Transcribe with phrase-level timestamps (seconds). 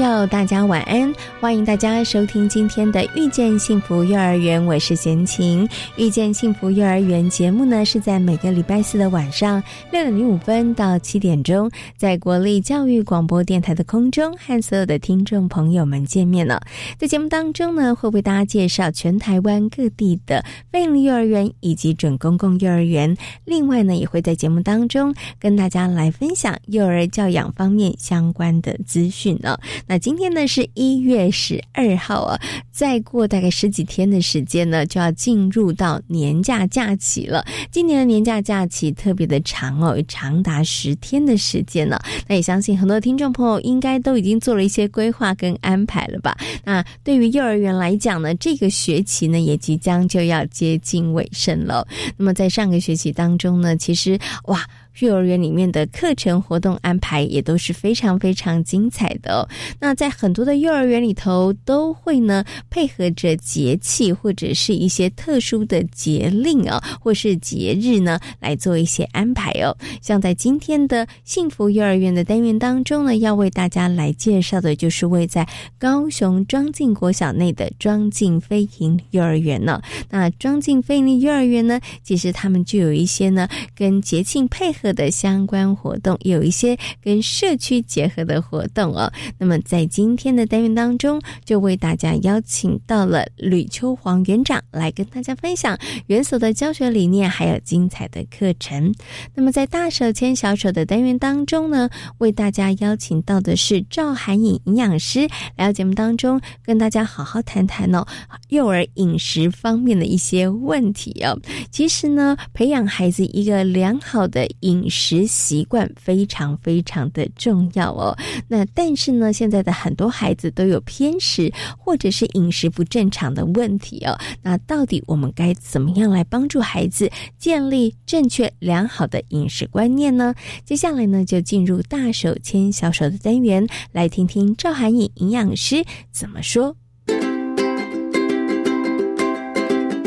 [0.00, 1.12] 大家晚安！
[1.42, 5.68] 欢迎大家收听今天的《遇见幸福幼儿园》，我是贤琴。
[5.96, 16.62] 《遇见幸福幼儿园》节目呢，是在每个礼拜四的晚上六点零五分到七点钟，在国立教育广播电台的空中和所有的听众朋友们见面了。
[16.96, 23.14] 在节目当中呢，会为大家介绍全台湾各地的非营利幼儿园以及准公共幼儿园。
[23.44, 29.58] 另外呢，也会在节目当中跟大家来分享幼儿教养方面相关的资讯呢。
[29.90, 37.44] 那今天呢是一月十二号啊，再过大概十几天的时间呢，就要进入到年假假期了。
[37.72, 41.98] 今年的年假假期特别的长哦，长达十天的时间呢。
[42.28, 46.38] 那也相信很多听众朋友应该都已经做了一些规划跟安排了吧？
[46.64, 51.84] 那对于幼儿园来讲呢，这个学期呢也即将就要接近尾声了。
[52.16, 54.64] 那么在上个学期当中呢，其实哇。
[54.98, 59.48] 幼儿园里面的课程活动安排也都是非常非常精彩的哦。
[59.78, 69.74] 那在很多的幼儿园里头，都会呢配合着节气或者是一些特殊的节令啊，或是节日呢来做一些安排哦。
[70.02, 79.80] 像在今天的幸福幼儿园的单元当中呢，要为大家来介绍的就是位在高雄庄敬国小内的庄敬飞行幼儿园呢。
[80.10, 84.79] 那庄敬飞行幼儿园呢，其实他们就有一些呢跟节庆配合。
[84.80, 89.12] 课的相关活动有一些跟社区结合的活动哦。
[89.38, 98.94] 那么在今天的单元当中，就为大家邀请到了吕秋黄园长来跟大家分享园所的教学理念，还有精彩的课程。
[99.34, 108.06] 那么在大手牵小手的单元当中呢，为大家邀请到的是赵涵颖营养师来到节目当中，跟大家好好谈谈哦
[108.48, 111.36] 幼儿饮食方面的一些问题哦。
[111.70, 118.16] 其实呢，培养孩子一个良好的饮饮食习惯非常非常的重要哦。
[118.46, 124.16] 那但是呢，现在的很多孩子都有偏食或者是饮食不正常的问题哦。
[124.42, 130.32] 那到底我们该怎么样来帮助孩子建立正确良好的饮食观念呢？
[130.64, 136.76] 接下来呢，就进入大手牵小手的单元，来听听赵涵颖营养师怎么说。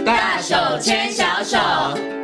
[0.06, 2.22] 大手牵小手。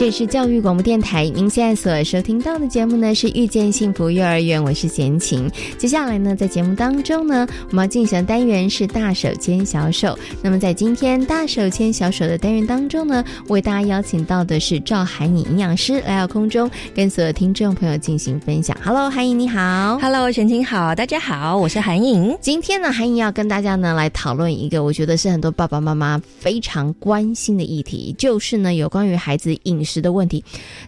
[0.00, 5.46] 这里是教育广播电台，您现在所收听到的节目呢是遇见幸福幼儿园，我是贤琴。
[5.76, 10.18] 接下来呢，在节目当中呢，我们要进行的单元是大手牵小手。
[10.42, 18.74] 那么在今天大手牵小手的单元当中呢，为大家邀请到的是赵海颖营养师来到空中，跟所有听众朋友进行分享。
[18.82, 19.98] Hello，海颖你好。
[19.98, 22.34] Hello，贤琴好，大家好，我是韩颖。
[22.40, 29.89] 今天呢，韩颖要跟大家呢来讨论一个我觉得是很多爸爸妈妈非常关心的议题，就是呢有关于孩子饮食。
[29.90, 30.44] 食的问题，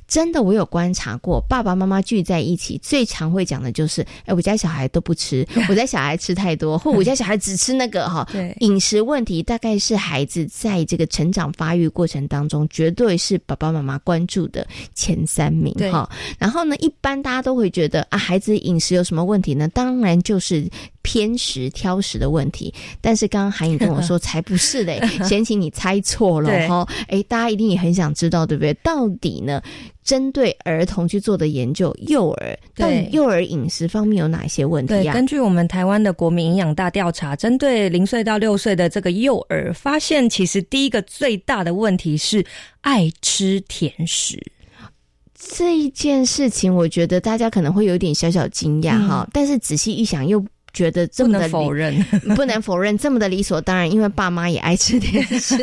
[0.06, 8.26] 真的我有观察过，爸爸妈妈聚在一起，最常会讲的就是，哎，我家小孩都不吃， 我家小孩吃太多，或我家小孩只吃那个哈。
[8.32, 16.08] 对，饮食问题大概是孩子在这个成长发育过程当中，绝对是爸爸妈妈关注的前三名哈。
[16.38, 19.66] 然后呢，一般大家都会觉得啊，孩子饮食有什么问题呢？
[19.68, 20.70] 当然就是。
[21.02, 26.88] 偏食挑食的问题，但是刚刚韩颖跟我说 才不是嘞，贤琴你猜错了哈。
[27.08, 28.72] 哎，大家一定也很想知道，对不对？
[28.82, 29.60] 到底呢，
[30.04, 35.12] 针对儿童去做的研究，幼儿到底幼儿饮食方面有哪些问题啊？
[35.12, 42.44] 根据我们台湾的国民营养大调查，针对零岁到六岁的这个幼儿，发现其实第一个最大的问题是
[42.82, 44.40] 爱吃甜食。
[45.34, 50.44] 这一件事情，我觉得大家可能会有点小小惊讶哈，但是仔细一想又。
[50.72, 51.94] 觉得这么的否认，
[52.36, 55.56] 不能否认这么的理所当然，因为爸妈也爱吃甜食。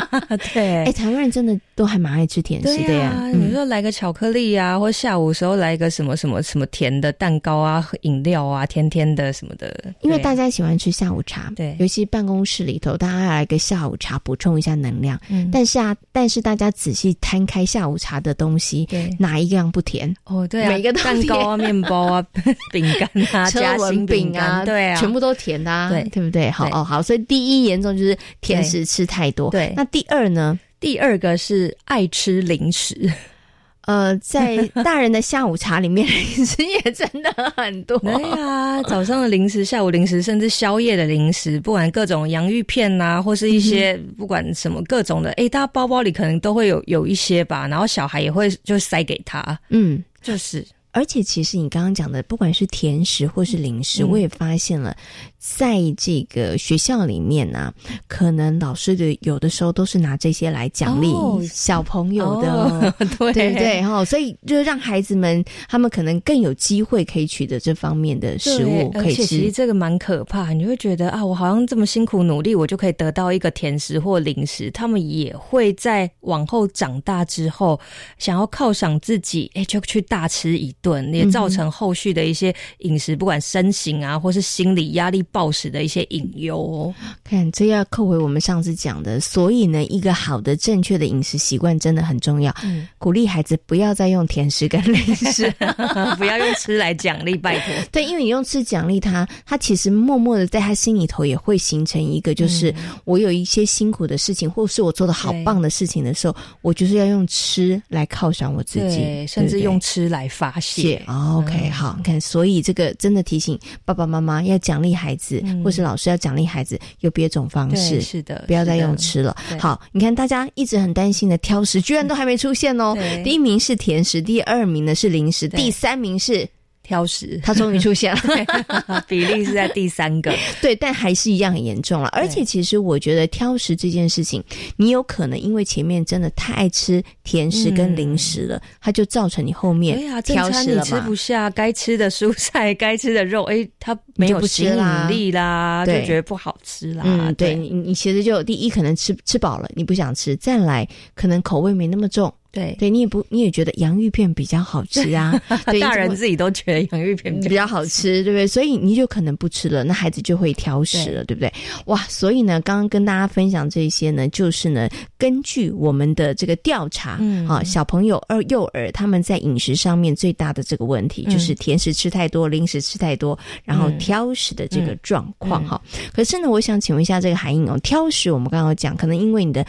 [0.54, 3.30] 对，哎，台湾人真的都还蛮爱吃甜食的呀。
[3.32, 9.92] 你说来个巧克力啊，或下午时候来个什么什么什么甜的蛋糕啊、饮料啊，甜甜的什么的。
[10.02, 15.18] 因为大家喜欢吃下午茶，对，尤其办公室里头，大家来个下午茶补充一下能量。
[15.28, 20.14] 嗯，但是啊，但是大家仔细摊开下午茶的东西，对，哪一样不甜？
[20.24, 22.24] 哦，对啊，每个蛋糕啊、面包啊、
[22.72, 26.50] 饼干啊、车纹饼啊，对啊，全部都甜的，啊对，对不对？
[26.50, 29.50] 好哦，好，所以第一严重就是甜食吃太多。
[29.50, 30.58] 对，那第二呢？
[30.78, 32.96] 第二个是爱吃零食。
[33.86, 37.98] 呃，在大人的下午茶里面，零食也真的很多。
[38.04, 47.66] 对啊，早上的零食、下午零食，甚至宵夜的零食，不管各种洋芋片呐，或是一些不管什么各种的，哎，大家包包里可能都会有有一些吧。
[47.66, 50.64] 然后小孩也会就塞给他，嗯，就是。
[50.92, 54.96] 而且，其实你刚刚讲的，不管是甜食或是零食，我也发现了。
[55.42, 57.72] 在这个学校里面呢，
[58.06, 61.10] 可能老师的有的时候都是拿这些来奖励
[61.48, 69.24] 小朋友的， 对对对哈，所以就让孩子们他们可能更有机会可以取得这方面的食物可以吃。
[69.24, 74.70] 其实这个蛮可怕，你会觉得啊，我好像这么辛苦努力，我就可以得到一个甜食或零食。
[74.72, 77.80] 他们也会在往后长大之后，
[78.18, 85.24] 想要犒赏自己，哎，就去大吃一顿，也造成后续的一些饮食，不管身形啊，或是心理压力。
[85.32, 86.92] 暴食的一些隐忧，
[87.24, 92.54] 看这要扣回我们上次讲的，所以呢，一个好的正确的饮食习惯真的很重要。
[92.64, 95.48] 嗯，鼓励孩子不要再用甜食跟零食，
[96.18, 97.74] 不要用吃来奖励，拜托。
[97.92, 102.74] 对，因为你用吃奖励他，他其实默默的在他心里头也会形成一个，就是
[103.04, 111.00] 我有一些辛苦的事情，或是我做的好棒的事情的时候，我就是要用吃来犒赏我自己，甚至用吃来发泄。
[111.06, 115.19] OK，好，看，所以这个真的提醒爸爸妈妈要奖励孩子。
[115.62, 119.36] 或是老师要奖励孩子，有别种方式，是的，不要再用吃了。
[119.58, 122.96] 好，你看大家一直很担心的挑食，居然都还没出现哦。
[123.24, 126.48] 第一名是甜食，第二名呢是零食，第三名是。
[126.90, 132.08] 挑食， 它终于出现了， 比例是在第三个， 对，但还是一样很严重了。
[132.08, 134.42] 而且，其实我觉得挑食这件事情，
[134.76, 140.82] 你有可能因为前面真的太爱吃甜食跟零食了，它就造成你后面挑食了嘛。
[140.82, 144.72] 吃不下该吃的蔬菜、该吃的肉，哎，它没有吸引
[145.08, 147.04] 力啦，就觉得不好吃啦。
[147.06, 150.84] 嗯，对你，你其实就第一可能吃吃饱了，你不想吃，再来
[151.14, 152.34] 可能口味没那么重。
[152.52, 155.40] 对，对你也不，你也觉得洋芋片比较好吃啊？
[155.80, 158.46] 大人自己都觉得洋芋片比较好吃，对不对？
[158.46, 161.52] 所以你就可能不吃了，那孩子就会挑食了，对不对？
[161.86, 175.80] 哇，所以呢，刚刚跟大家分享这些呢，就是呢，根据我们的这个调查，嗯，啊，小朋友二幼儿他们在饮食上面最大的这个问题，就是甜食吃太多，零食吃太多，然后挑食的这个状况哈。
[176.12, 179.64] 可是呢，我想请问一下这个韩颖哦，挑食我们刚刚讲，可能因为你的。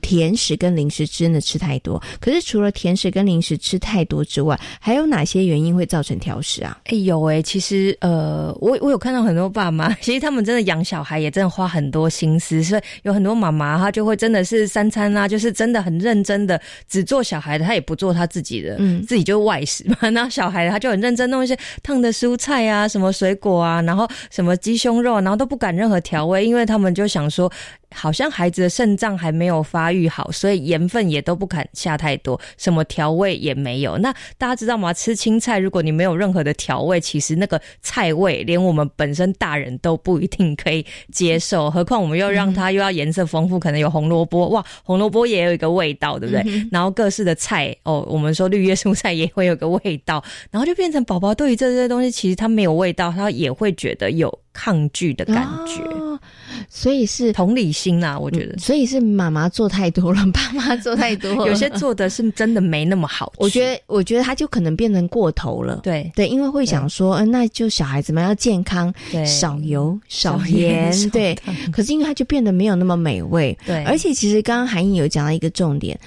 [0.00, 6.78] 甜食跟零食真的吃太多，可是除了甜食跟零食吃太多之外，还有哪些原因会造成挑食啊？
[6.84, 19.96] 哎有哎，其实呃，我我有看到很多爸妈， 其实他们真的养小孩也真的花很多心思，所以有很多妈妈她就会真的是三餐啊，就是真的很认真的只做小孩的，她也不做她自己的，嗯，自己就外食嘛。
[20.10, 27.50] 然后小孩的他就很认真弄一些烫的蔬菜啊，什么水果啊，然后什么鸡胸肉，然后都不敢任何调味，因为他们就想说。
[27.96, 33.96] 好像孩子的肾脏还没有发育好，所以盐分也都不敢下太多，什么调味也没有。
[33.98, 34.92] 那大家知道吗？
[34.92, 46.66] 吃青菜，如果你没有任何的调味，其实那个菜味连我们本身大人都不一定可以接受，何况我们又让它又要颜色丰富，可能有红萝卜，哇，红萝卜也有一个味道，对不对？
[46.70, 54.38] 然后各式的菜，哦，我们说绿叶蔬菜也会有个味道，然后就变成宝宝对于这些东西，其实他没有味道，他也会觉得有。
[54.58, 55.82] 抗拒的感觉，
[56.76, 63.32] 所以是同理心啊，我觉得，所以是妈妈做太多了，爸妈做太多， 有些做的是真的没那么好。
[63.38, 65.80] 我觉得，我觉得他就可能变成过头了。
[65.82, 68.92] 对对，因为会想说，嗯，那就小孩子们要健康，
[69.24, 71.34] 少油少盐，对。
[71.72, 73.82] 可是因为他就变得没有那么美味，对。
[73.84, 75.98] 而且其实刚刚韩颖有讲到一个重点，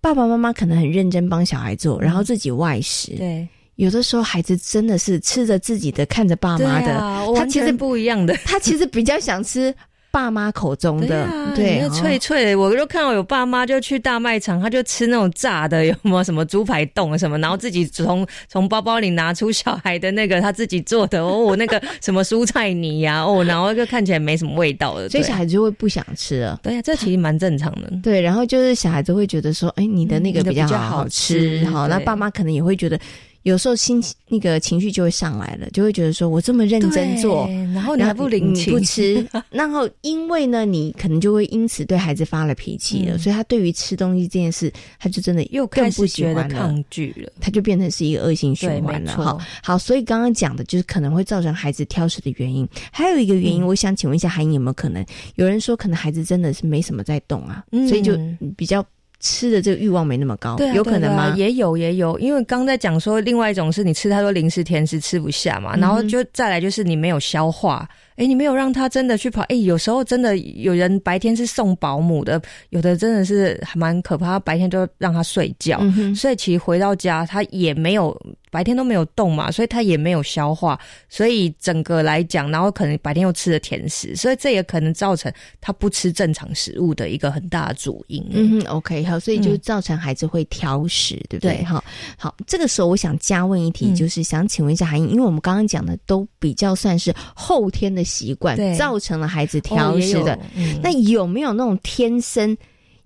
[0.00, 3.46] 爸爸妈妈可能很认真帮小孩做，然后自己外食，对。
[3.74, 6.98] 有的时候，孩子真的是吃着自己的，看着爸妈的，
[7.36, 8.34] 他其实不一样的。
[8.46, 9.74] 他其实比较想吃
[10.16, 12.58] 爸妈口中的，对，脆脆的。
[12.58, 26.58] 我就看到有爸妈就去大卖场，他就吃那种炸的，有没有什么猪排冻什么，然后自己从从包包里拿出小孩的那个他自己做的哦，那个什么蔬菜泥呀， 哦，然后就看起来没什么味道的，所以小孩子就会不想吃了。
[26.62, 27.92] 对呀，这其实蛮正常的。
[28.02, 32.98] 对，然后就是小孩子会觉得说，哎，你的那个比较好吃，好，那爸妈可能也会觉得。
[33.46, 49.12] 有时候心那个情绪就会上来了，就会觉得说我这么认真做，然后你还不领情不吃， 然后因为呢，你可能就会因此对孩子发了脾气了，所以他对于吃东西这件事，他就真的又更不喜欢抗拒了，他就变成是一个恶性循环了。
[49.12, 55.06] 好，好，所以刚刚讲的就是可能会造成孩子挑食的原因，还有一个原因，我想请问一下韩颖有没有可能？
[55.36, 58.18] 有人说可能孩子真的是没什么在动啊，所以就
[58.56, 58.84] 比较。
[59.20, 61.34] 吃的这个欲望没那么高，有可能吗？
[61.36, 67.88] 也有也有，因为刚在讲说，另外一种是你吃太多零食甜食吃不下嘛，然后就再来就是你没有消化。
[68.16, 69.42] 哎，你没有让他真的去跑。
[69.42, 74.38] 哎，有时候真的有人白天是送保姆的，有的真的是还蛮可怕。
[74.40, 75.80] 白天就让他睡觉，
[76.14, 78.18] 所以其实回到家他也没有
[78.50, 80.80] 白天都没有动嘛，所以他也没有消化。
[81.10, 85.30] 所以整个来讲，然后可能白天又吃了甜食，所以这也可能造成
[85.60, 88.26] 他不吃正常食物的一个很大的主因。
[88.30, 91.62] 嗯，OK，好，所以就造成孩子会挑食，对不对？
[91.64, 91.84] 哈，
[92.16, 98.05] 好，这个时候我想加问一题，就是想请问一下韩英，因为我们刚刚讲的都比较算是后天的。
[98.06, 100.38] 习惯造成了孩子挑食的，
[100.82, 102.56] 那有没有那种天生？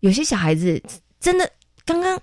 [0.01, 0.81] 有些小孩子
[1.19, 1.51] 真的
[1.85, 2.21] 刚刚。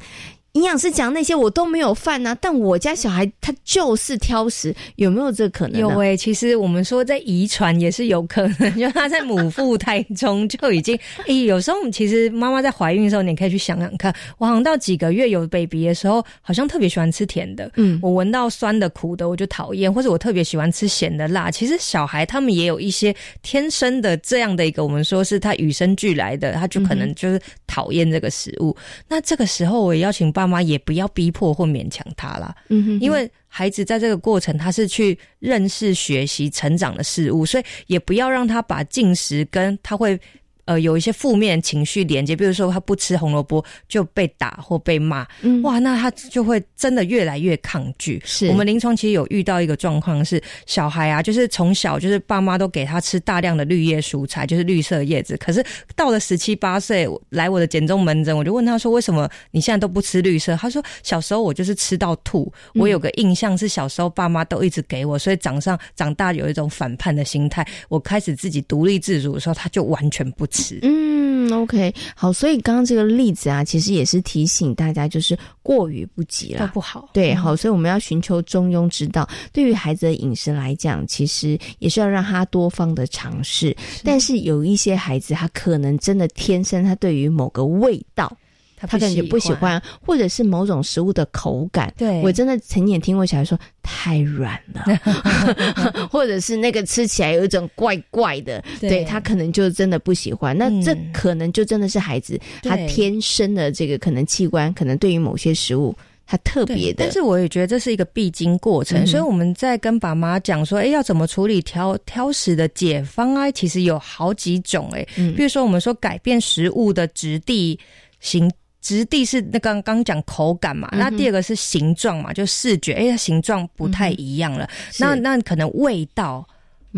[0.58, 5.80] 营养师讲那些我都没有犯呐，但我家小孩他就是挑食，有没有这可能？
[5.80, 10.98] 有诶，其实我们说在遗传也是有可能，就他在母腹胎中就已经
[11.28, 21.52] 诶，有时候我们其实妈妈在怀孕的时候，你可以去想想看，我好像到几个月有 baby 的时候，好像特别喜欢吃甜的，嗯，我闻到酸的、苦的我就讨厌，或者我特别喜欢吃咸的、辣。
[21.52, 28.76] 其实小孩他们也有一些天生的这样的一个，我们说是他与生俱来的，他就可能就是讨厌这个食物。
[29.08, 30.47] 那这个时候我也邀请爸。
[30.48, 40.20] 妈也不要逼迫或勉强他啦，嗯哼，因为孩子在这个过程他是去认识、学习、成长的事物，所以也不要让他把进食跟他会。
[40.68, 45.26] 呃，有一些负面情绪连接，比如说他不吃红萝卜就被打或被骂，
[45.64, 48.22] 哇，那他就会真的越来越抗拒。
[48.26, 55.64] 是我们临床其实有遇到一个状况是，小孩啊，就是从小就是爸妈都给他吃大量的绿叶蔬菜，就是绿色叶子，可是
[55.96, 60.54] 到了十七八岁来我的减重门诊，我就问他说，为什么你现在都不吃绿色？
[60.58, 70.46] 他说小时候我就是吃到吐，我有个印象是小时候爸妈都一直给我，所以长上长大有一种反叛的心态，我开始自己独立自主的时候，他就完全不。
[70.82, 77.10] 嗯，OK，好，所以刚刚这个例子啊，其实也是提醒大家，就是过于不及了，不好。
[77.14, 79.28] 对，好，所以我们要寻求中庸之道。
[79.52, 83.76] 对于孩子的饮食来讲，其实也是要让他多方的尝试。
[84.04, 88.32] 但是有一些孩子，他可能真的天生他对于某个味道。
[88.80, 91.92] 他可能就不喜欢，或者是某种食物的口感。
[91.98, 94.86] 对我真的曾经也听过小孩说太软了，
[96.12, 100.56] 或者是那个吃起来有一种怪怪的，对他可能就真的不喜欢。
[100.56, 105.96] 那这可能就真的是孩子他天生的这个可能器官，可能对于某些食物
[106.28, 106.98] 他特别的。
[107.00, 113.50] 但是我也觉得这是一个必经过程，所以我们在跟爸妈讲说，哎，要怎么处理挑挑食的解方啊？
[113.50, 117.80] 其实有好几种，哎，比如说我们说改变食物的质地
[118.20, 118.52] 形。
[118.88, 126.48] 质地是那刚刚讲口感嘛，那第二个是形状嘛，就视觉，哎，它形状不太一样了，那那可能味道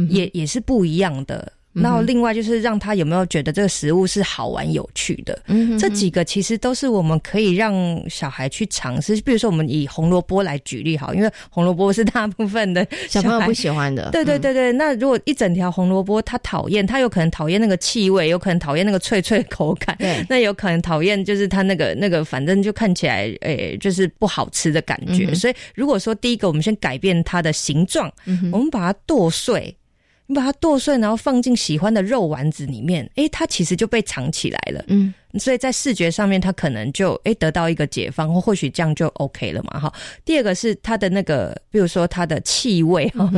[0.10, 1.51] 也也是不一样的。
[1.71, 5.39] 那另外就是让他有没有觉得这个食物是好玩有趣的？
[5.47, 7.73] 嗯，这几个其实都是我们可以让
[8.09, 9.15] 小孩去尝试。
[9.21, 14.09] 比如说，我们以红萝卜来举例好，因为红萝卜是大部分的小朋友不喜欢的。
[14.11, 19.97] 对对对对，那如果一整条红萝卜他讨厌，他有可能讨厌那个气味，有可能讨厌那个脆脆口感。
[20.27, 25.33] 那有可能讨厌就是他那个那个，反正就看起来诶，就是不好吃的感觉。
[25.35, 28.11] 所以如果说第一个，我们先改变它的形状，
[28.51, 29.75] 我们把它剁碎。
[30.29, 34.86] 你把它剁碎，然后放进喜欢的肉丸子里面，诶，它其实就被藏起来了。
[34.88, 35.12] 嗯。
[35.38, 39.93] 所以在视觉上面，他可能就诶得到一个解放，或或许这样就 OK 了嘛哈。
[40.25, 43.29] 第二个是它的那个，比如说它的气味哈，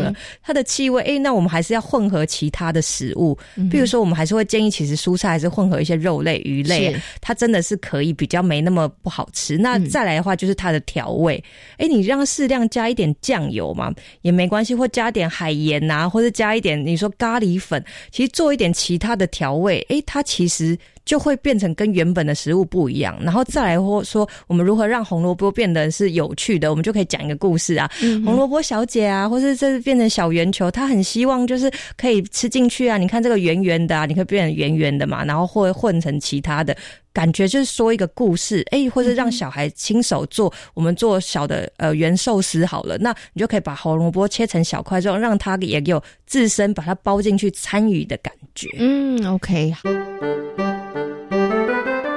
[0.42, 3.38] 它的气味诶，那我们还是要混合其他的食物，
[3.70, 9.58] 比如说我们还是会建议，其实蔬菜还是混合一些肉类、鱼类，它真的是可以比较没那么不好吃。
[9.58, 11.44] 那再来的话就是它的调味，
[11.78, 20.78] 诶，你让适量加一点酱油嘛也没关系，或加点海盐呐，或者加一点你说咖喱粉，其实做一点其他的调味，诶，它其实。
[21.06, 27.90] 就会变成跟原本的食物不一样，然后再来或说我们如何让红萝卜变得是有趣的，我们就可以讲一个故事啊，
[28.24, 36.76] 红萝卜小姐啊，或是这变成小圆球，她很希望就是可以吃进去啊，你看这个圆圆的啊，你可以变成圆圆的嘛，然后会混成其他的
[37.12, 48.70] 感觉，就是说一个故事，哎，或者让小孩亲手做，我们做小的呃圆寿司好了，那你就可以把红萝卜切成小块之后，让他也有自身把它包进去参与的感觉。
[48.78, 49.74] 嗯，OK。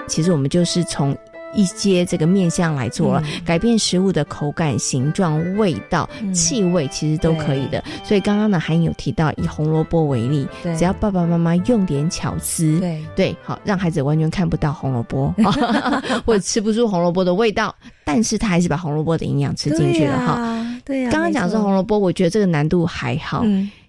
[0.06, 1.16] 其实我们就是从
[1.54, 7.82] 一些这个面相来做了，改变食物的口感、形状、味道、气味，其实都可以的。
[8.02, 15.32] 所以刚刚呢，还有提到以红萝卜为例，只要爸爸妈妈用点巧思，对对，好，让孩子完全看不到红萝卜，
[16.26, 17.72] 或者吃不出红萝卜的味道，
[18.04, 20.66] 但是他还是把红萝卜的营养吃进去了哈。
[20.84, 23.44] 对呀，刚刚讲说红萝卜，我觉得这个难度还好。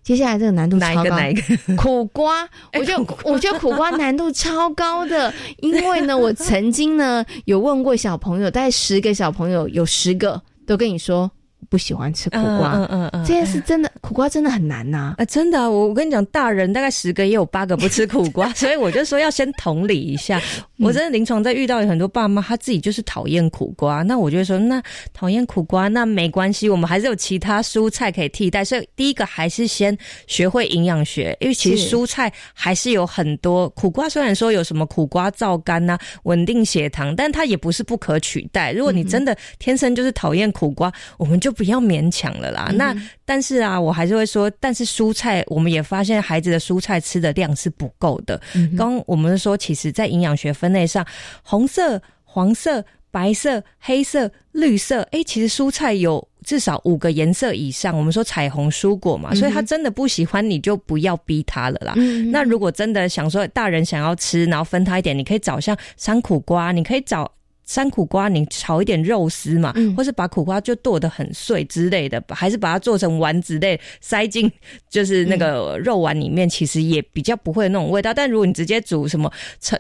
[0.06, 1.42] 接下来这个难度超高，哪一个？
[1.76, 11.32] 苦瓜，我觉得我觉得苦瓜难度超高的，因为呢， 我曾经呢有问过小朋友，大概十个小朋友有十个都跟你说。
[11.70, 20.42] 不喜欢吃苦瓜，嗯嗯嗯，这件事真的苦瓜真的很难呐，啊，真的，我我跟你讲，大人大概十个也有八个不吃苦瓜， 所以我就说要先同理一下。
[20.78, 24.82] 我真的临床在遇到有很多爸妈，他自己就是讨厌苦瓜，那我就说，那
[25.14, 28.64] 讨厌苦瓜那没关系，我们还是有其他蔬菜可以替代。
[28.66, 38.74] 所以第一个还是先学会营养学，因为其实蔬菜还是有很多苦瓜，虽然说有什么苦瓜皂苷呐，稳定血糖，但它也不是不可取代。
[38.74, 42.70] 如果你真的天生就是讨厌苦瓜，我们就不要勉强了啦。
[42.76, 42.96] 那
[43.26, 48.40] 但是啊，我还是会说，但是蔬菜我们也发现孩子的蔬菜吃的量是不够的。
[48.78, 51.04] 刚我们说，其实在营养学分类上，
[51.42, 57.98] 红色、黄色、白色、黑色、绿色，哎，其实蔬菜有至少五个颜色以上。
[57.98, 61.94] 我们说彩虹蔬果嘛，所以他真的不喜欢，你就不要逼他了啦。
[62.32, 67.32] 那如果真的想说大人想要吃，然后分他一点，你可以找像山苦瓜，你可以找。
[67.66, 74.52] 山苦瓜，你炒一点肉丝嘛，或是把苦瓜就剁得很碎之类的，还是把它做成丸子类，塞进
[74.90, 78.14] 就是那个肉丸里面，其实也比较不会那种味道。
[78.14, 79.32] 但如果你直接煮什么，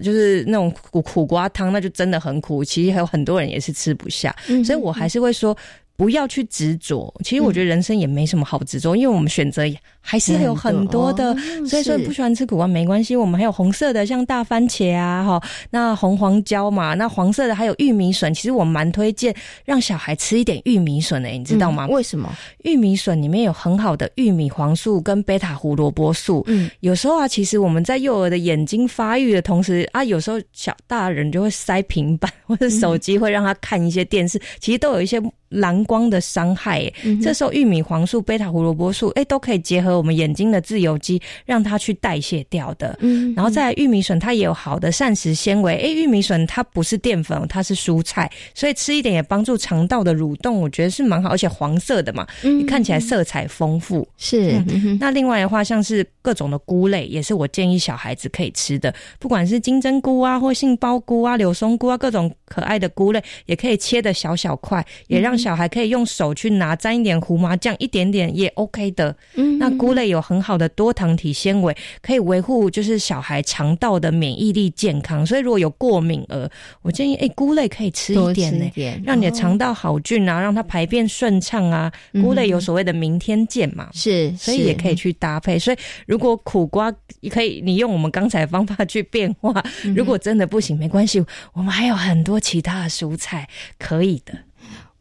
[0.02, 2.64] 就是那种苦苦瓜汤，那就真的很苦。
[2.64, 5.56] 其实还有很多人也是吃不下，所以我还是会说。
[5.98, 9.64] 不要去执着，其实我觉得人生也没什么好执着，因为我们选择
[10.02, 11.34] 还是有很多的。
[11.66, 18.34] 所以说不喜欢吃苦瓜没关系，我们还有红色的，像大番茄啊，哈，那红黄椒嘛，那黄色的还有玉米笋。
[18.34, 19.34] 其实我蛮推荐
[19.64, 21.88] 让小孩吃一点玉米笋的，你知道吗？
[21.88, 22.36] 为什么？
[22.64, 26.44] 玉米笋里面有很好的玉米黄素跟贝塔胡萝卜素。
[26.48, 35.22] 嗯，有时候啊，其实我们在幼儿的眼睛发育的同时啊，有时候小大人就会塞平板或者手机，会让他看一些电视，其实都有一些。
[35.48, 42.98] 蓝光的伤害，这时候玉米黄素、贝塔胡萝卜素，哎，都可以结合我们眼睛的自由基，让它去代谢掉的。
[43.02, 45.76] 嗯，然后再玉米笋，它也有好的膳食纤维。
[45.76, 51.30] 哎，玉米笋它不是淀粉，它是蔬菜，所以吃一点也帮助肠道的蠕动，我觉得是蛮好。
[51.30, 54.08] 而且黄色的嘛，你看起来色彩丰富。
[54.18, 54.62] 是。
[55.00, 65.36] 那另外的话，像是各种的菇类，也是我建议小孩子可以吃的，不管是金针菇啊，或杏鲍菇啊、柳松菇啊，各种可爱的菇类，也可以切的小小块，也让。
[65.36, 69.14] 小孩可以用手去拿，沾一点胡麻酱，一点点也 OK 的。
[69.34, 75.26] 嗯，那菇类有很好的多糖体纤维，可以维护就是小孩肠道的免疫力健康。
[75.26, 76.50] 所以如果有过敏儿，
[76.82, 78.72] 我建议哎，菇类可以吃一点呢，
[79.04, 81.92] 让你的肠道好菌啊，让它排便顺畅啊。
[82.22, 85.60] 菇类有所谓的明天见嘛，是，所以也可以去搭配。
[85.60, 86.90] 所以如果苦瓜
[87.30, 89.62] 可以，你用我们刚才方法去变化。
[89.94, 94.34] 如果真的不行，没关系，我们还有很多其他的蔬菜可以的。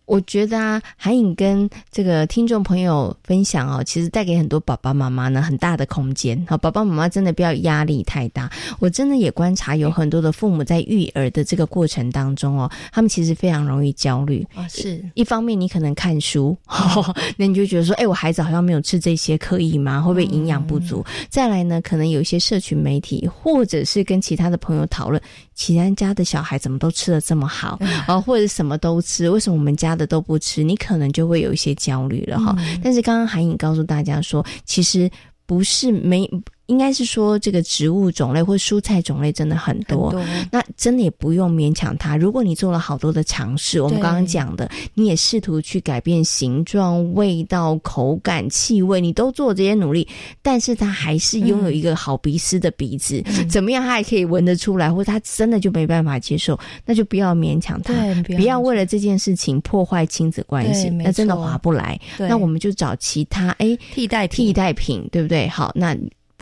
[0.06, 6.44] 我觉得啊，韩颖跟这个听众朋友分享哦，其实带给很多爸爸妈妈呢很大的空间。
[6.48, 8.50] 好，爸爸妈妈真的不要压力太大。
[8.78, 14.68] 我真的也观察有很多的父母在育儿的这个过程当中哦，他们其实非常容易焦虑啊。
[14.68, 16.56] 是一方面，你可能看书，
[17.36, 20.00] 那你就觉得说，哎，我孩子好像没有吃这些，可以吗？
[20.00, 21.04] 会不会营养不足？
[21.30, 25.20] 再来呢，可能有一些社群媒体，或者是跟其他的朋友讨论，
[25.54, 29.94] 其他家的小孩怎么都吃的这么好啊，或者什么都吃，为什么我们家？
[29.94, 32.56] 的都不吃，你可能就会有一些焦虑了哈。
[32.82, 35.08] 但是刚刚韩颖告诉大家说，其实
[35.46, 36.28] 不是没。
[36.66, 40.14] 应该是说，这个植物种类或蔬菜种类真的很多，
[40.50, 42.16] 那真的也不用勉强它。
[42.16, 50.08] 如果你做了好多的尝试，我们刚刚讲的，你也试图去改变形状、味道、口感、气味，你都做这些努力，
[50.40, 57.92] 但是它还是拥有一个好鼻丝的鼻子， 怎么样，它还可以闻得出来，或者它真的就没办法接受，那就不要勉强它，
[58.34, 62.00] 不要为了这件事情破坏亲子关系，那真的划不来。
[62.18, 65.46] 那我们就找其他哎替代替代品，对不对？
[65.48, 65.94] 好，那。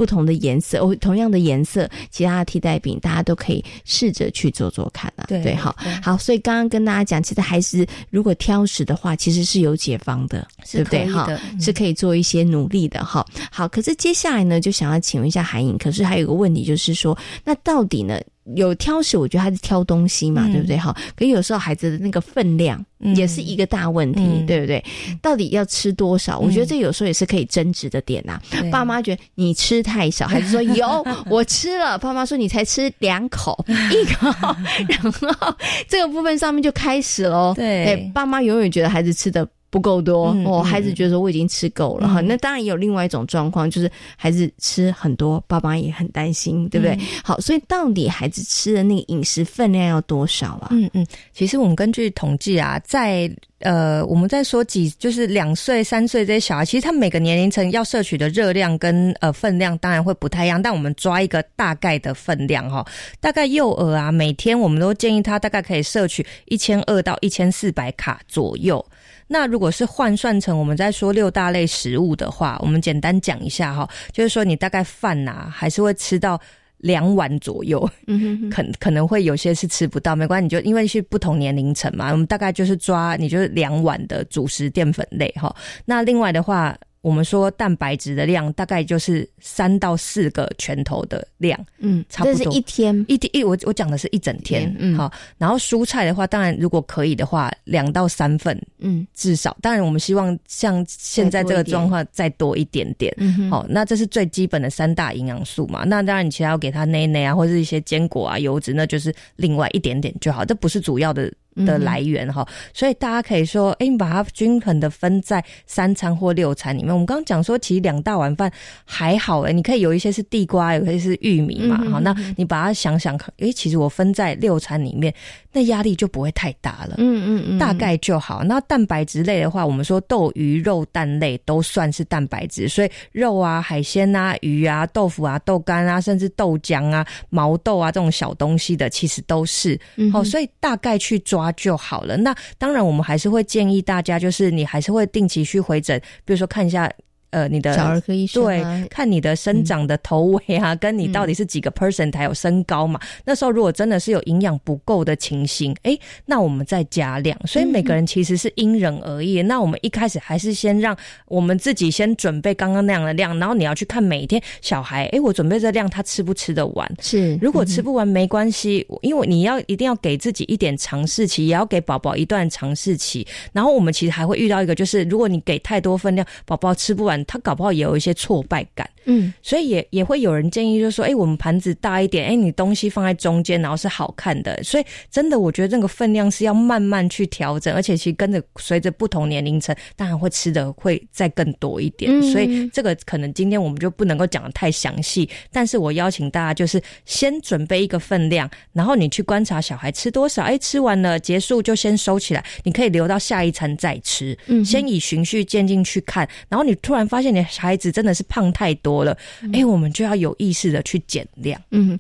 [0.03, 5.25] 不同的颜色哦，同样的颜色，其他的替代品，大家都可以试着去做做看啊。
[5.29, 11.07] 对，好，好，所以刚刚跟大家讲，其实还是如果挑食的话，其实是有解方的，对不对？
[11.07, 11.29] 哈，
[11.61, 13.25] 是可以做一些努力的哈。
[13.49, 18.21] 好，可是接下来呢，就想要请问一下韩颖，可是还有个问题就是说，那到底呢？
[18.57, 20.77] 有挑食，我觉得他是挑东西嘛，对不对？
[20.77, 24.85] 哈，可有时候孩子的那个分量也是一个大问题，对不对？
[25.23, 26.39] 到底要吃多少？
[26.39, 28.41] 我觉得这有时候也是可以争执的点呐。
[28.71, 34.29] 爸妈觉得你吃太少，孩子说有 我吃了，爸妈说你才吃两口 一口，
[34.89, 35.55] 然后
[35.89, 37.55] 这个部分上面就开始喽。
[37.55, 39.49] 对，爸妈永远觉得孩子吃的。
[39.73, 42.21] 不够多，哦，孩子觉得说我已经吃够了哈。
[42.21, 46.95] 那当然也有另外一种状况，就是孩子吃很多，爸妈也很担心，对不对？
[47.25, 50.69] 好，所以到底孩子吃的那个饮食分量要多少啊？
[50.73, 62.85] 嗯嗯，其实我们根据统计啊，在呃，我们在说几，就是两岁、三岁这些小孩，其实他每个年龄层要摄取的热量跟呃分量当然会不太一样，但我们抓一个大概的分量哈，
[63.21, 68.85] 大概幼儿啊，每天我们都建议他大概可以摄取一千二到一千四百卡左右。
[69.33, 76.39] 那如果是换算成我们在说六大类食物的话，我们简单讲一下哈，就是说你大概饭呐还是会吃到
[76.77, 85.57] 两碗左右，嗯可可能会有些是吃不到，没关系，你就因为是不同年龄层嘛，我们大概就是抓你就是两碗的主食淀粉类哈。
[85.87, 86.77] 那另外的话。
[87.03, 92.39] 我们说蛋白质的量大概就是三到四个拳头的量，嗯，差不多。
[92.39, 95.13] 这是一天一天一我我讲的是一整天，嗯，好。
[95.37, 99.57] 然后蔬菜的话，当然如果可以的话，两到三份，嗯，至少。
[99.61, 103.67] 当然我们希望像现在这个状况再多一点点，嗯，好。
[103.69, 105.83] 那这是最基本的三大营养素嘛？
[105.85, 111.33] 那当然你其他要给他内内啊，或者一些坚果啊、油脂，那就是另外一点点就好，这不是主要的。
[111.57, 116.93] 的来源哈，所以大家可以说，哎，你把它均衡的分在三餐或六餐里面。
[116.93, 118.51] 我们刚刚讲说，其实两大碗饭
[118.85, 125.13] 还好哎，你可以有一些是地瓜，有一些是玉米嘛，好，那你把它想想，哎，其实我分在六餐里面。
[125.55, 128.43] 那压力就不会太大了，嗯嗯嗯，大概就好。
[128.43, 139.79] 那蛋白质类的话，我们说豆、鱼、肉、蛋类都算是蛋白质，所以肉啊、海鲜啊、鱼啊、豆腐啊、豆干啊，甚至豆浆啊、毛豆啊这种小东西的，其实都是
[140.15, 140.25] 哦。
[140.25, 142.17] 所以大概去抓就好了。
[142.19, 146.89] 那当然，我们还是会建议大家，就是你还是会定期去回诊，比如说看一下。
[147.33, 153.01] 呃，你的小儿科医生对，看你的生长的头围啊，跟你到底是几个 percent 还有身高嘛？
[153.25, 157.35] 那时候如果真的是有营养不够的情形，哎，那我们再加量。
[157.47, 159.41] 所以每个人其实是因人而异。
[159.41, 160.95] 那我们一开始还是先让
[161.27, 166.97] 我们自己先准备刚刚那样的量，然后你要去看每一天小孩，哎，我准备这量他吃不吃得完？
[167.01, 173.27] 是，如果吃不完没关系，因为你要一定要给自己一点尝试期，也要给宝宝一段尝试期。
[173.55, 177.22] 然后我们其实还会遇到一个，就是如果你给太多分量，宝宝吃不完。
[177.27, 184.61] 他搞不好也有一些挫败感，嗯，所以也也会有人建议，就是说，哎，我们盘子大一点，哎，你东西放在中间，然后是好看的。
[184.63, 192.23] 所以真的，我觉得那个分量是要慢慢去调整，而且其实跟着随着不同年龄层，当然会吃的会再更多一点。
[192.23, 207.03] 所以这个可能今天我们就不能够讲的太详细，但是我邀请大家就是先准备一个分量，然后你去观察小孩吃多少，哎，吃完了结束就先收起来，你可以留到下一餐再吃，嗯，先以循序渐进去看，然后你突然。
[207.13, 209.15] 发现你孩子真的是胖太多了，
[209.53, 211.61] 哎，我们就要有意识的去减量。
[211.71, 211.99] 嗯。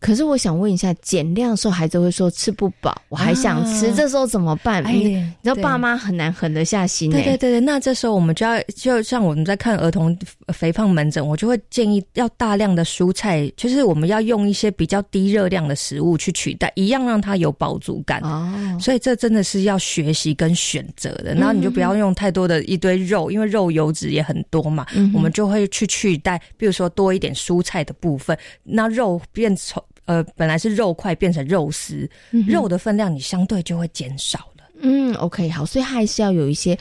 [0.00, 4.82] 可是我想问一下，减量的时候孩子会说吃不饱，我还想吃，这时候怎么办？
[4.90, 7.10] 你知道爸妈很难狠得下心。
[7.10, 10.16] 对对对对，那这时候我们就要就像我们在看儿童
[10.54, 18.22] 肥胖门诊，我就会建议要大量的蔬菜，就是我们要用一些比较低热量的食物去取代，一样让他有饱足感。
[18.22, 21.34] 哦，所以这真的是要学习跟选择的。
[21.34, 24.86] 然后你就不要用太多的一堆肉，因为肉油脂也很多嘛。
[24.94, 29.82] 嗯，我们就会去取代，比如说多一点蔬菜的部分，那肉变成。
[30.06, 32.08] 呃，本来是肉块变成肉丝，
[32.46, 34.64] 肉的分量你相对就会减少了。
[34.82, 36.78] 嗯，OK，好，所所以还是要有一些。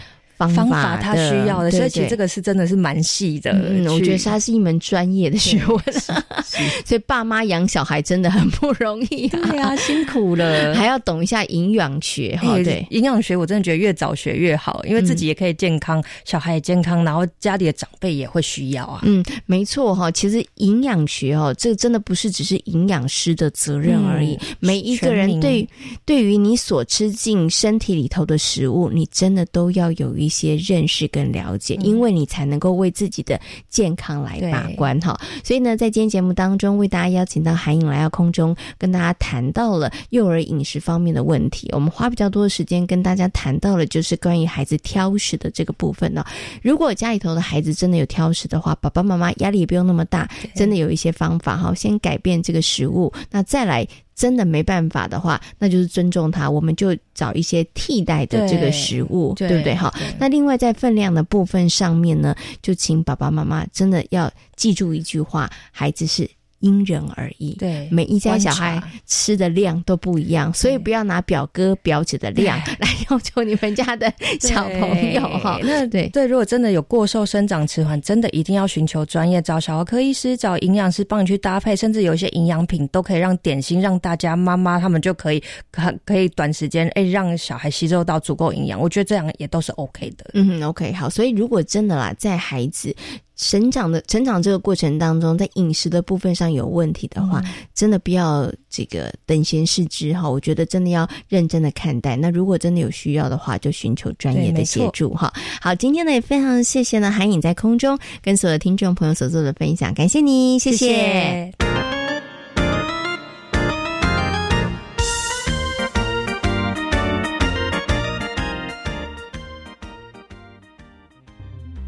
[0.47, 3.51] 方法他需要的，所以其实这个是真的是蛮细的。
[3.51, 5.79] 嗯，我觉得它是一门专业的学问，
[6.85, 12.55] 所以爸妈养小孩真的很不容易啊，对啊，辛苦了， 还要懂一下营养学哈。
[12.63, 19.01] 对，营养学我真的觉得越早学越好，因为自己也可以健康，小孩也健康，然后家里的长辈也会需要啊。
[19.03, 25.67] 嗯，没错哈，其实营养学哦，这个真的不是只是营养师的责任而已，每一个人对
[26.05, 30.28] 对于你所吃进身体里头的食物，你真的都要有一。
[30.29, 35.19] 一些认识跟了解，因为你才能够为自己的健康来把关哈。
[35.43, 41.67] 所以呢，在今天节目当中，为大家邀请到韩颖来到空中，跟大家谈到了幼儿饮食方面的问题。
[41.71, 46.23] 我们花比较多的时间跟大家谈到了，就是关于孩子挑食的这个部分呢。
[46.61, 53.87] 如果家里头的孩子真的有挑食的话，爸爸妈妈压力也不用那么大，真的有一些方法哈，先改变这个食物，那再来。
[54.19, 59.73] 真的没办法的话，那就是尊重他，我们就找一些替代的这个食物，对不对？
[59.73, 66.29] 好，那另外在分量的部分上面呢，就请爸爸妈妈真的要记住一句话：孩子是
[66.59, 75.59] 因人而异，对，每一家小孩吃的量都不一样，所以不要拿表哥表姐的量 来要求你们家的小朋友哈。
[75.63, 85.41] 那对对，如果真的有过瘦、生长迟缓，真的一定要寻求专业，找小儿科医师、找营养师帮你去搭配，甚至有一些营养品都可以让点心让大家妈妈他们就可以
[85.71, 90.31] 可可以短时间哎让小孩吸收到足够营养，我觉得这样也都是 OK 的。
[90.33, 92.95] 嗯，OK，好，所以如果真的啦，在孩子。
[93.39, 97.41] 成长的成长这个过程当中，在饮食的部分上有问题的话，
[97.73, 100.29] 真的不要这个等闲视之哈。
[100.29, 102.17] 我觉得真的要认真的看待。
[102.17, 105.33] 那如果真的有需要的话，就寻求专业的协助哈。
[105.61, 111.68] 好，今天呢也非常谢谢呢韩颖在空中跟所有听众朋友所做的分享，感谢你，谢谢。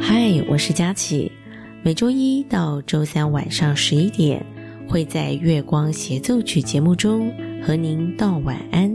[0.00, 1.30] 嗨，我是佳琪。
[1.82, 4.44] 每周一到周三晚上十一点，
[4.88, 7.32] 会在月光协奏曲节目中
[7.62, 8.90] 和您道晚安。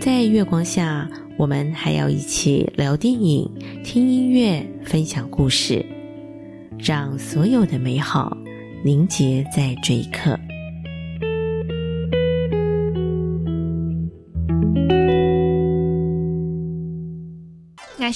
[0.00, 3.50] 在月光下，我们还要一起聊电影、
[3.82, 5.84] 听音乐、分享故事，
[6.78, 8.36] 让所有的美好
[8.84, 10.38] 凝结在这一刻。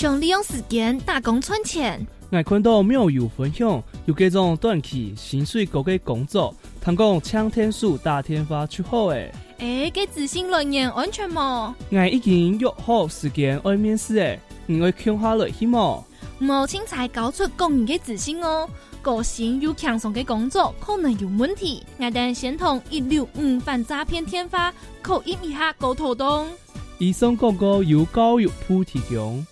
[0.00, 9.30] 上利用时间打工赚钱，爱看到妙有分享，有各种短期薪水高嘅工作，通讲抢天数打天发出好诶。
[9.58, 11.76] 诶，给自信人员安全吗？
[11.90, 16.02] 我已经约好时间爱面试诶，你会看下来去吗？
[16.40, 18.66] 冇青才搞出公人嘅自信哦，
[19.02, 26.48] 个性又强壮嘅工作可能有问题，我等先同一六五反诈骗天发口音一下沟通动。
[26.96, 29.46] 以上广告由教育部提供。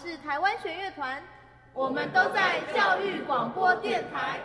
[0.00, 1.20] 我是台湾弦乐团，
[1.72, 4.38] 我们都在教育广播电台。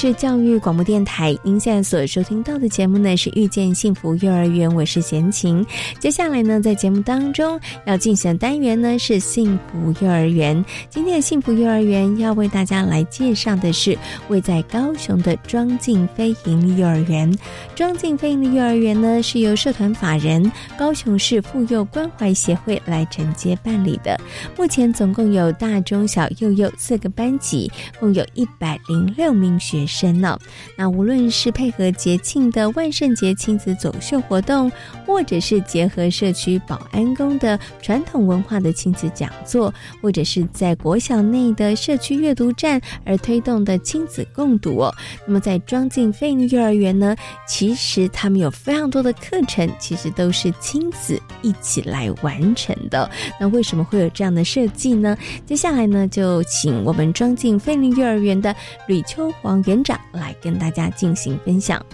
[0.00, 5.66] 是教育广播电台，您现在所收听到的节目呢是遇见幸福幼儿园，我是贤琴。
[5.98, 10.64] 接下来呢，在节目当中要进行的单元呢是幸福幼儿园。
[10.88, 17.36] 今天的幸福幼儿园要为大家来介绍的是位在高雄的庄敬飞营幼儿园。
[17.74, 24.16] 庄敬飞盈利幼儿园呢是由社团法人高雄市妇幼关怀协会来承接办理的。
[24.56, 29.87] 目前总共有大中小幼幼四个班级，共有一百零六名学。
[29.88, 30.38] 学生呢？
[30.76, 34.70] 那无论是配合节庆的万圣节亲子走秀活动，
[35.06, 39.72] 或者是结合社区保安宫的传统文化的亲子讲座，
[40.02, 44.94] 或者是在国小内的社区阅读站而推动的亲子共读哦。
[45.26, 53.10] 那么在庄敬飞鹰幼儿园呢，其实他们有非常多的课程，其实都是亲子一起来完成的。
[53.40, 55.16] 那为什么会有这样的设计呢？
[55.46, 58.54] 接下来呢，就请我们庄敬飞鹰幼儿园的
[58.86, 59.58] 吕秋黄。
[59.66, 61.84] 园长来跟大家进行分享。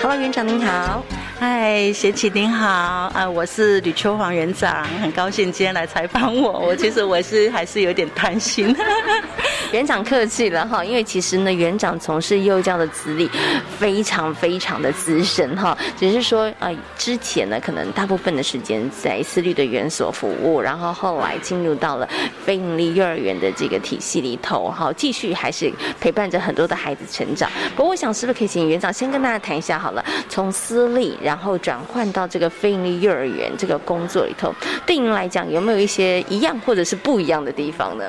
[0.00, 1.02] Hello，园长您好。
[1.40, 2.66] 嗨，贤启您好，
[3.14, 6.58] 啊，我是吕秋黄园长，很高兴今天来采访我。
[6.66, 8.74] 我其实我是还是有点担心。
[9.70, 13.30] 园长客气了哈，因为其实呢，园长从事幼教的资历
[13.78, 22.08] 非常非常的资深哈，只是说呃，之前呢可能大部分的时间在私立的园所服务，然后后来进入到了
[22.44, 25.70] 非营利幼儿园的这个体系里头哈，继续还是
[26.00, 27.48] 陪伴着很多的孩子成长。
[27.76, 31.16] 不过我想是不是可以请园长先跟大家谈一下好了，从私立。
[31.28, 34.50] 然后转换到这个非营利幼儿园这个工作里头，
[34.86, 38.04] 对您来讲有没有一些一样或者是不一样的地方呢？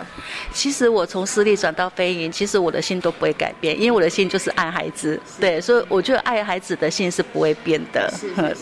[0.54, 5.20] 其实我从私立转到非营，其实我的心都不会改变，因为我的心就是爱孩子。
[5.38, 8.10] 对，所以我觉得爱孩子的心是不会变的。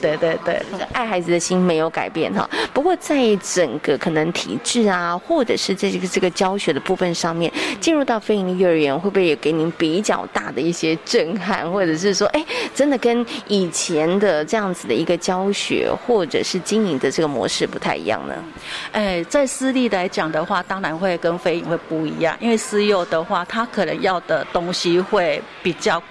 [0.02, 0.60] 对对 对，
[0.91, 2.50] 爱孩子的心没有改变哈。
[2.74, 12.43] 不过在整个可能体制啊，或者是在这个这个教学的部分上面，进入到非营利幼儿园，会不会也给您比较大的一些震撼，或者是说，哎，
[12.74, 18.33] 真的跟以前的这样子的一个教学或者是经营的这个模式不太一样呢？
[18.93, 26.01] 哎，在私立来讲的话，当然会跟非营会不一样，因为私幼的话，他可能要的东西会比较，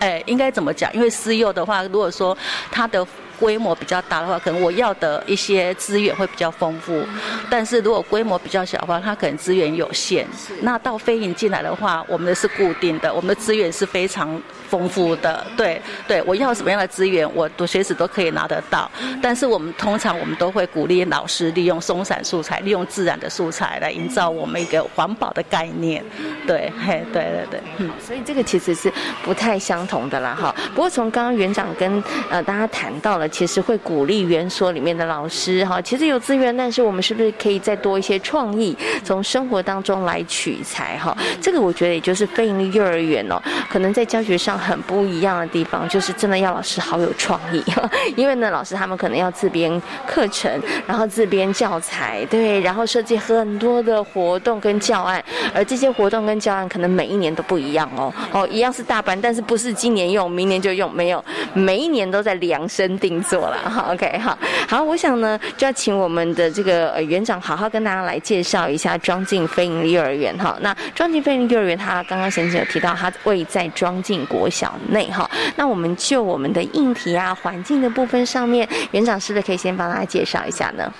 [0.00, 0.92] 哎，应该怎么讲？
[0.92, 2.36] 因为私幼的话，如果说
[2.70, 3.06] 他的。
[3.40, 7.02] 规模比较大的话，可能我要的一些资源会比较丰富。
[7.48, 10.26] 但是如果规模比较小的话，它可能资源有限。
[10.60, 15.44] 那到飞影进来的话，我们的是固定的，我们的资源是非常丰富的。
[15.56, 18.90] 对对，我要什么样的资源，我都随时都可以拿得到。
[19.22, 26.04] 但是我们通常我们都会鼓励老师利用松散素材，利用自然的素材来营造我们一个环保的概念。
[26.46, 28.92] 对，嘿，对对对，嗯，所以这个其实是
[29.24, 30.54] 不太相同的啦，哈。
[30.74, 33.29] 不过从刚刚园长跟呃大家谈到了。
[33.30, 41.16] 其实会鼓励园所里面的老师哈，其实有资源，但是我们是不是可以再多一些创意，从生活当中来取材哈？
[41.40, 43.40] 这个我觉得也就是非营利幼儿园哦，
[43.70, 47.62] 可能在教学上很不一样的地方，就是真的要老师好有创意，
[48.16, 50.50] 因为呢，老师他们可能要自编课程，
[50.86, 55.22] 然后自编教材，对，然后设计很多的活动跟教案，
[55.54, 63.19] 而这些活动跟教案可能每一年都不一样哦，哦，一样是大班，但是不是今年用，明年就用，没有，每一年都在量身定。
[63.22, 70.56] 做了哈，OK，好，好，我想呢，就要请我们的这个呃园长好好跟大家来介绍一下庄敬飞营幼儿园哈。
[70.60, 75.28] 那庄敬飞营幼儿园，他刚刚先生有提到，他位在庄敬国小内哈。
[75.56, 80.92] 那我们就我们的硬体啊、环境的部分上面，园长是不是可以先帮大家介绍一下呢？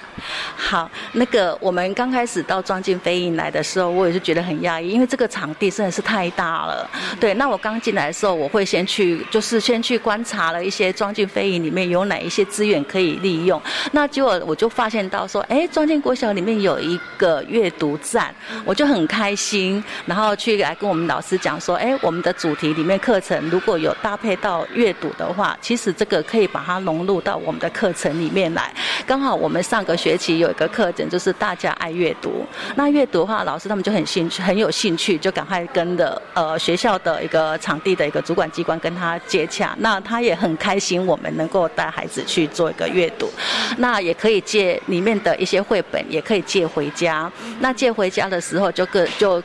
[0.55, 6.89] 好，那个我们刚开始到庄敬飞营来的时候，我也是觉得很压抑，因为这个场地真的是太大了。
[7.19, 13.61] 对，那我刚进来的时候，我会先去，就是先去观察了一些庄敬飞营里面有哪一些资源可以利用。
[13.93, 28.75] 那结果我就发现到说，哎，庄敬国小里面有一个阅读站，我就很开心，然后去来跟我们老师讲说，哎，我们的主题里面课程如果有搭配到阅读的话，其实这个可以把它融入到我们的课程里面来。
[29.07, 32.45] 刚好我们上个学期有一个课程，就是大家爱阅读。
[32.75, 39.75] 那阅读的话，老师他们就很兴趣，很有兴趣，就赶快跟的呃学校的一个场地的一个主管机关跟他接洽。
[39.79, 43.31] 那他也很开心，我们能够带孩子去做一个阅读。
[43.79, 47.31] 那也可以借里面的一些绘本，也可以借回家。
[47.61, 49.43] 那借回家的时候，就个就。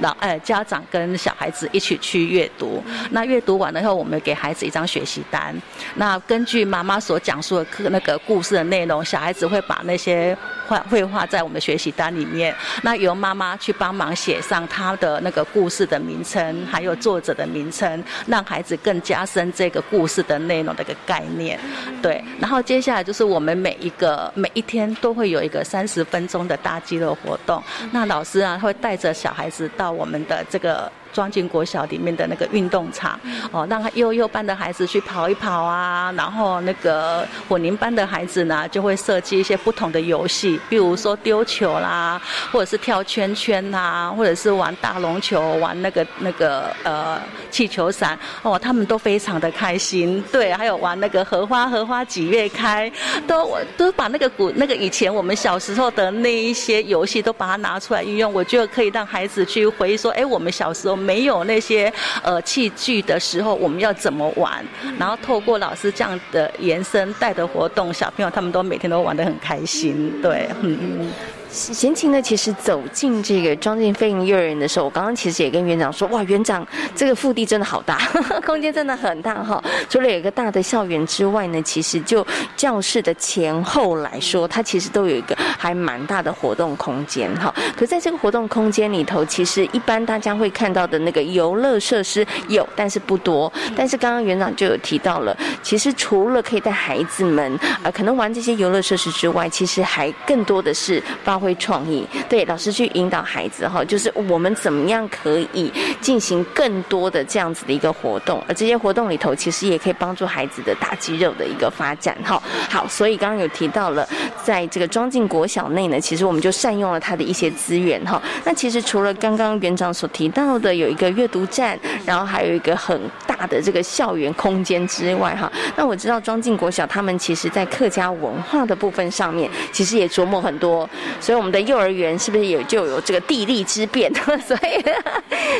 [0.00, 2.82] 老哎，家长跟小孩子一起去阅读。
[3.10, 5.54] 那阅读完了以后，我们给孩子一张学习单。
[5.94, 10.36] 那根据妈妈所讲述的课那个故事的内容，小孩子会把那些
[10.68, 12.54] 画绘画在我们的学习单里面。
[12.82, 21.58] 那由妈妈去帮忙写上他的那个故事的名称，还有作者的名称，让孩子更加深这个故事的内容的一个概念。
[22.02, 27.62] 对，然后接下来就是我们每一个每一天都会有一个三十分钟的大肌肉活动。
[27.92, 29.85] 那老师啊会带着小孩子到。
[29.90, 30.90] 我们的这个。
[31.16, 33.18] 庄敬国小里面的那个运动场，
[33.50, 42.20] 哦，让幼幼班的孩子去跑一跑啊，然后那个混龄班的孩子呢，就会设计一些不同的游戏，比如说丢球啦，
[42.52, 47.18] 或者是跳圈圈呐，或者是玩大龙球，玩那个那个呃
[47.50, 50.22] 气球伞，哦，他们都非常的开心。
[50.30, 52.92] 对，还有玩那个荷花荷花几月开，
[53.26, 61.05] 都都把那个古那个以前我们小时候的那一些游戏都把它拿出来运用，我觉得可以让孩子去回忆说，哎，我们小时候。
[61.06, 61.92] 没有那些
[62.22, 64.64] 呃器具的时候，我们要怎么玩？
[64.98, 70.20] 然后透过老师这样的延伸带的活动，小朋友他们都每天都玩得很开心。
[70.20, 71.12] 对，嗯嗯。
[71.50, 77.98] 闲情呢，其实走进这个庄敬飞营幼儿园的时候，我刚刚其实也跟园长说，哇，园长这个腹地真的好大，
[78.44, 79.62] 空间真的很大哈。
[79.88, 87.54] 除了有一个大的校园之外呢，其实就教室的前后来说，它其实都有一个还蛮大的活动空间哈。
[87.76, 93.50] 可在这个活动空间里头，其实一般大家会看到的那个游乐设施有，但是不多。
[93.74, 112.42] 但是刚刚园长就有提到了，其实除了可以带孩子们啊，可能玩这些游乐设施之外，其实还更多的是发会创意对老师去引导孩子哈，就是我们怎么样可以进行更多的这样子的一个活动，而这些活动里头其实也可以帮助孩子的大肌肉的一个发展哈。
[112.68, 114.04] 好，所以刚刚有提到了，
[114.42, 118.20] 在这个庄敬国小内呢，其实我们就善用了它的一些资源哈。
[118.44, 130.88] 那其实除了刚刚园长所提到的有一个阅读站，然后还有一个很大的这个校园空间之外，哈，那我知道庄敬国小他们其实在客家文化的部分上面，其实也琢磨很多，
[131.26, 134.08] 所以我们的幼儿园是不是也就有这个地利之便？
[134.46, 134.80] 所以，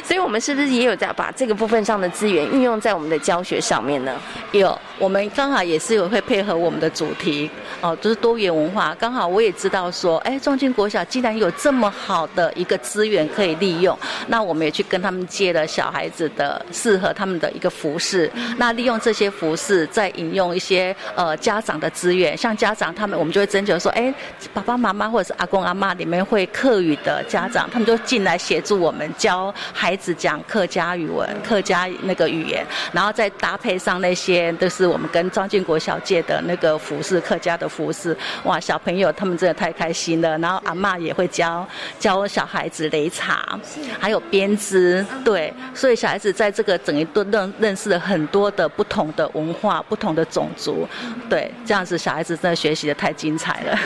[0.04, 4.14] 所以我们是不是也有在把这个部分上的资源运用在我们的教学上面呢？
[4.52, 7.50] 有，我们刚好也是有会配合我们的主题
[7.80, 8.96] 哦，就是多元文化。
[8.96, 18.30] 刚好我也知道说，哎，庄敬国小既然有这么好的一个资源可以利用，那我们也去跟他们借了小孩子的适合他们的一个服饰。
[18.56, 24.14] 那利用这些服饰，再引用一些呃家长的资源，像家长他们，我们就会征求说，哎，
[24.54, 38.16] 爸爸妈妈或者是阿公阿妈里面会客语的家长，他们就进来协助我们教孩子讲客家语文、客家那个语言，然后再搭配上那些都是我们跟庄敬国小姐的那个服饰，客家的服饰。
[38.44, 40.36] 哇，小朋友他们真的太开心了。
[40.38, 41.66] 然后阿妈也会教
[41.98, 43.58] 教小孩子擂茶，
[43.98, 50.86] 还有编织，对，所以小孩子在这个整一顿认认识了很多的不同的文化、不同的种族，
[51.28, 53.78] 对，这样子小孩子真的学习的太精彩了。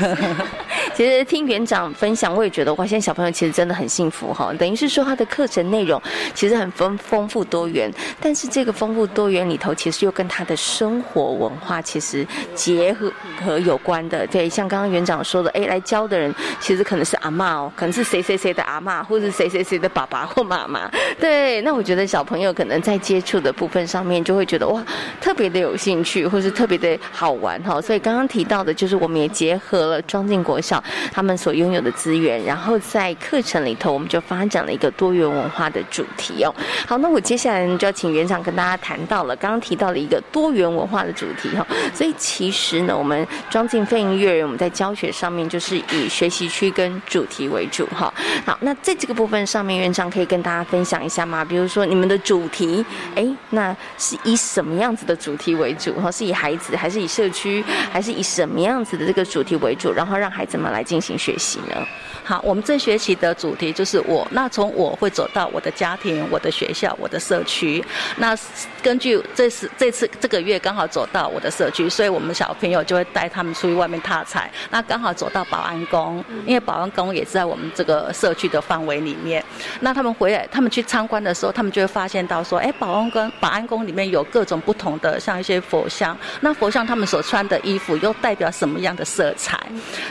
[1.00, 4.52] 其实听园长分享，我也觉得哇，现在小朋友其实真的很幸福哈。
[4.58, 5.98] 等于是说他的课程内容
[6.34, 7.90] 其实很丰丰富多元，
[8.20, 13.10] 但是这个丰富多元里头，其实又跟他的生活文化其实结合
[13.42, 14.26] 和有关的。
[14.26, 20.86] 对，像刚刚园长说的，哎，来教的人其实可能是阿妈哦，可能是谁谁谁的阿妈，或是谁谁谁的爸爸或妈妈。
[21.18, 24.84] 对，那我觉得小朋友可能在接触的部分上面，就会觉得哇，
[25.18, 27.80] 特别的有兴趣，或是特别的好玩哈。
[27.80, 30.84] 所以刚刚提到的，就是我们也结合了庄敬国小。
[31.12, 36.54] 他们所拥有的资源，然后在课程里头，我们就发展了一个多元文化的主题哦。
[36.86, 41.66] 好，那我接下来，就要请园长跟大家谈到了，刚刚提到了一个多元文化的主题哈。
[41.94, 48.12] 所以其实呢，我们庄敬飞鹰幼儿园，我们在教学上面就是以学习区跟主题为主哈。
[48.44, 51.44] 好，那在这个部分上面，园长可以跟大家分享一下吗？
[51.44, 52.84] 比如说你们的主题，
[53.14, 56.10] 哎，那是以什么样子的主题为主哈？
[56.10, 59.92] 是以孩子，还是以社区，还是以什么样子的这个主题为主？
[59.92, 61.86] 然后让孩子们来来进行学习呢？
[62.30, 64.24] 好，我们这学期的主题就是我。
[64.30, 67.84] 那从我会走到我的家庭、我的学校、我的社区。
[68.18, 68.38] 那
[68.80, 74.48] 根据这次这次这个月刚好走到我的社区，所以我们小朋友就会带他们出去外面踏踩。
[74.70, 79.44] 那刚好走到保安宫，因为保安宫也是在我们这个社区的范围里面。
[79.80, 86.16] 那他们回来，他们去参观的时候，他们就会发现到说，哎，保安宫保安宫里面有各种不同的，像一些佛像。
[86.42, 89.58] 那佛像他们所穿的衣服又代表什么样的色彩？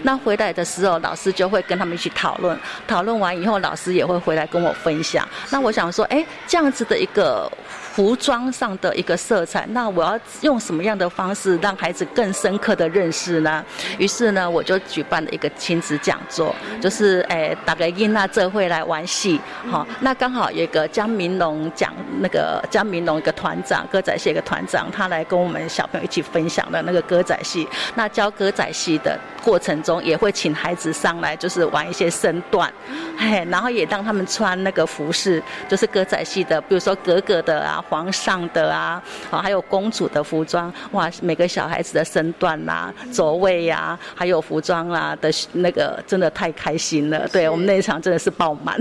[0.04, 2.09] 那回来的时候，老师就会跟他们一起。
[2.10, 5.28] 讨论讨论完以后，老师也会回来跟我分享。
[5.49, 7.51] 那我想说，哎，这样子的一个。
[8.00, 13.62] 服装上的一个色彩，那我要用什么样的方式让孩子更深刻的认识呢？
[13.97, 19.38] 于是呢，我就举办了一个亲子讲座，就是诶，打个音娜这会来玩戏，
[19.70, 27.68] 好，那刚好有一个江明龙讲那个江明龙一个团长歌仔戏一个团长，他来跟我们小朋友一起分享的那个歌仔戏。
[27.95, 32.72] 那教歌仔戏的过程中，也会请孩子上来，就是玩一些身段，
[33.18, 37.84] 嘿，然后也让他们穿那个服饰，就是歌仔戏的，比如说格格的啊。
[37.90, 47.28] 皇上的啊，啊，还有公主的服装，哇，每个小孩子的身段啊、走位呀，还有服装啊的那个，真的太开心了。
[47.30, 48.80] 对我们那一场真的是爆满，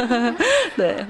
[0.76, 1.06] 对。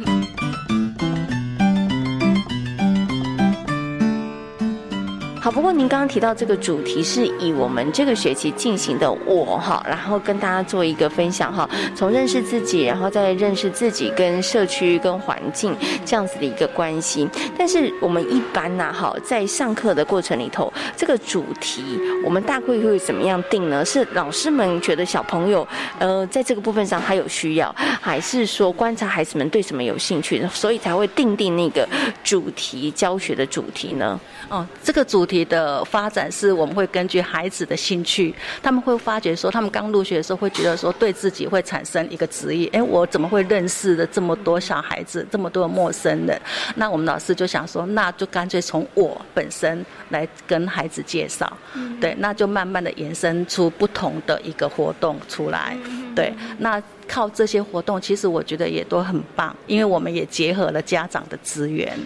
[5.49, 15.75] 好，不过您刚刚提到这个主题是以我们这个学期进行的我哈，然后跟大家做一个分享哈，从认识自己，然后再认识自己跟社区跟环境
[16.05, 17.27] 这样子的一个关系。
[17.57, 23.83] 但是我们一般呢，哈，在上课的过程里头，这个主题我们大概会怎么样定呢？
[23.83, 25.67] 是老师们觉得小朋友
[25.99, 31.89] 呃在这个部分上还有需要，还是说观察孩子们对什么有兴趣，所以才会定定那个
[32.23, 34.21] 主题教学的主题呢？
[34.51, 35.38] 哦，这个主题。
[35.45, 46.41] 的发展是我们会根据孩子的兴趣，他们会发觉说，他们刚入学的时候会觉得说，对自己会产生一个职业，哎，我怎么会认识了这么多小孩子，这么多陌生人？
[46.77, 51.51] 那我们老师就想说，那就干脆从我本身来跟孩子介绍，
[52.01, 55.77] 对，那就慢慢的延伸出不同的一个活动出来，
[56.15, 56.83] 对，那。
[57.09, 61.99] 靠这些活动，其实我觉得也都很棒，因为我们也结合了家长的资源。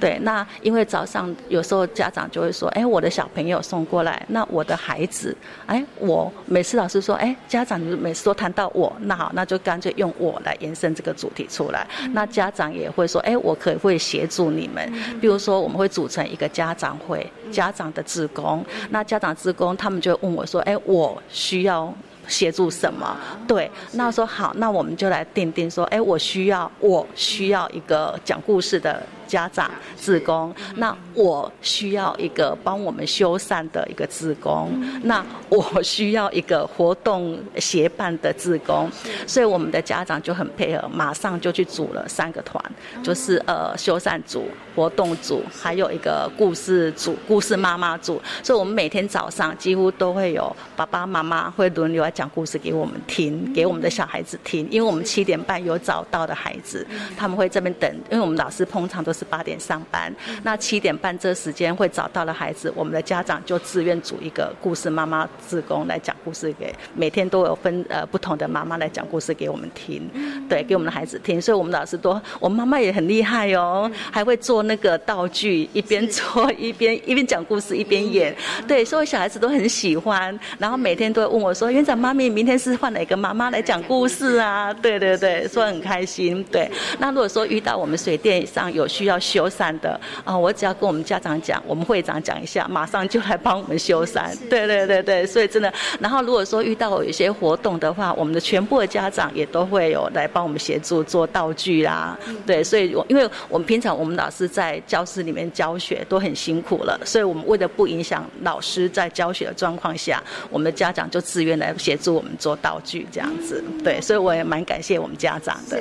[0.00, 5.36] 对，那因为早上有时候家长就会说：“哎，我的小朋友送过来，那我的孩子，
[5.66, 11.86] 哎，我每次老师说，哎，家长你每次都谈到我，那好，那就干脆用我来延伸这个主题出来。
[12.12, 14.90] 那家长也会说：，哎，我可以会协助你们，
[15.20, 21.92] 比如说我们会组成一个家长会，家长的职工，那家长职工他们就问我说：，哎，我需要。”
[22.28, 23.16] 协助什么？
[23.46, 34.70] 对，那说好，那我们就来定定说，哎，我需要，我需要一个讲故事的家长自工，那我需要一个帮我们修缮的一个自工，
[35.02, 38.90] 那我需要一个活动协办的自工，
[39.26, 42.62] 所以我们的家长就很配合，马上就去组了三个团，
[43.02, 60.12] 就是呃修缮组、活动组，还有一个故事组、故事妈妈组，所以我们每天早上几乎都会有爸爸妈妈会轮流来讲故事给我们听，给我们的小孩子听，因为我们七点半有早到的孩子，他们会这边等，因为我们老师通常都是八点上班，
[60.42, 70.10] 那七点半这时间会找到了孩子，我们的家长就自愿组一个故事妈妈自工来讲故事给，每天都有分呃不同的妈妈来讲故事给我们听，
[70.48, 78.34] 对，给我们的孩子听，所以我们老师都，我妈妈也很厉害哦，还会做那个道具，一边做一边 一边讲故事一边演，
[78.66, 84.72] 对，所以小孩子都很喜欢，然后每天都会问我说，园长妈咪，明天是换哪个妈妈来讲故事啊？
[84.74, 86.70] 对对对，说很开心，对。
[86.98, 94.24] 那如果说遇到我们水电上有需要修缮的啊，我只要跟我们家长讲，我们会长讲一下，马上就来帮我们修缮。
[94.48, 95.72] 对对对对，所以真的。
[96.00, 102.18] 然后如果说遇到有一些活动的话，我们的全部的家长也都会有来帮我们协助做道具啦。
[102.46, 113.62] 对，所以我因为我们平常我们老师在教室里面教学都很辛苦了，所以我们为了不影响老师在教学的状况下，我们的家长就自愿来协助我们做道具这样子。
[113.82, 115.80] 对，所以我也蛮感谢我们家长的。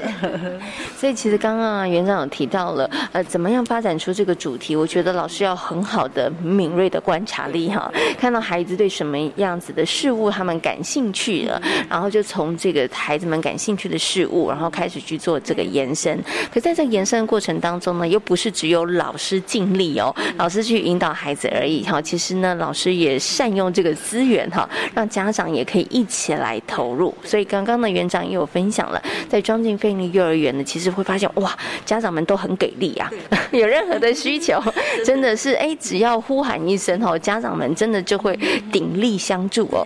[0.97, 4.75] 所以其实刚刚啊，园长有提到了，呃，怎么样发展出这个主题？
[4.75, 16.19] 我觉得老师要很好的敏锐的观察力哈，看到孩子对什么样子的事物他们感兴趣了，然后就从这个孩子们感兴趣的事物，然后开始去做这个延伸。
[16.51, 22.01] 可在这个延伸的过程当中呢，又不是只有老师尽力哦，老师去引导孩子而已哈。
[22.01, 27.13] 其实呢，老师也善用这个资源哈，让家长也可以一起来投入。
[27.23, 28.99] 所以刚刚呢，园长也有分享了，
[29.29, 31.55] 在庄敬飞利幼儿园呢，其实会发现哇，
[31.85, 33.02] 家长们都很给力啊，
[33.51, 34.61] 有任何的需求，
[35.05, 38.37] 真的是哎，只要呼喊一声哦，家长们真的就会
[38.71, 39.85] 鼎力相助哦。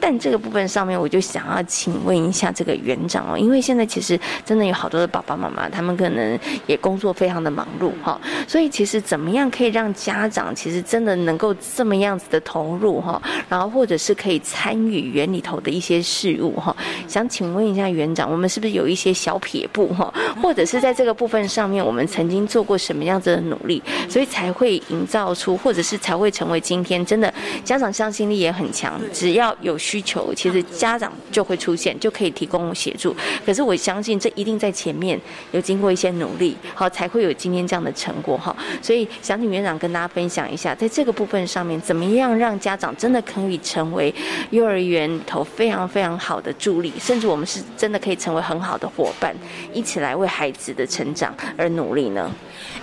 [0.00, 16.74] 但这个部分上面，我就想要请问一下这个园长哦，因为现在其实真的有好多的爸爸妈妈，他们可能也工作非常的忙碌哈，所以其实怎么样可以让家长其实真的能够这么样子的投入哈，然后或者是可以参与园里头的一些事物哈，
[17.08, 27.32] 想请问一下园长，我们是不是有一些小撇步哈，或者是在这个部分上面，我们曾经做过什么样子的努力，所以才会营造出，或者是才会成为今天真的
[27.64, 29.76] 家长向心力也很强，只要有。
[29.88, 33.16] 需求其实家长就会出现，就可以提供协助。
[33.46, 35.18] 可是我相信这一定在前面
[35.52, 38.54] 有经过一些努力，好才会有今天这样的成果哈。
[38.82, 44.14] 所以想请园长跟大家分享一下，在这个部分上面，怎么样让家长真的可以成为
[44.50, 49.34] 幼儿园头非常非常好的助力，甚至我们是真的可以成为很好的伙伴，
[49.72, 52.30] 一起来为孩子的成长而努力呢？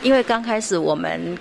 [0.01, 1.37] 因为刚开始我们。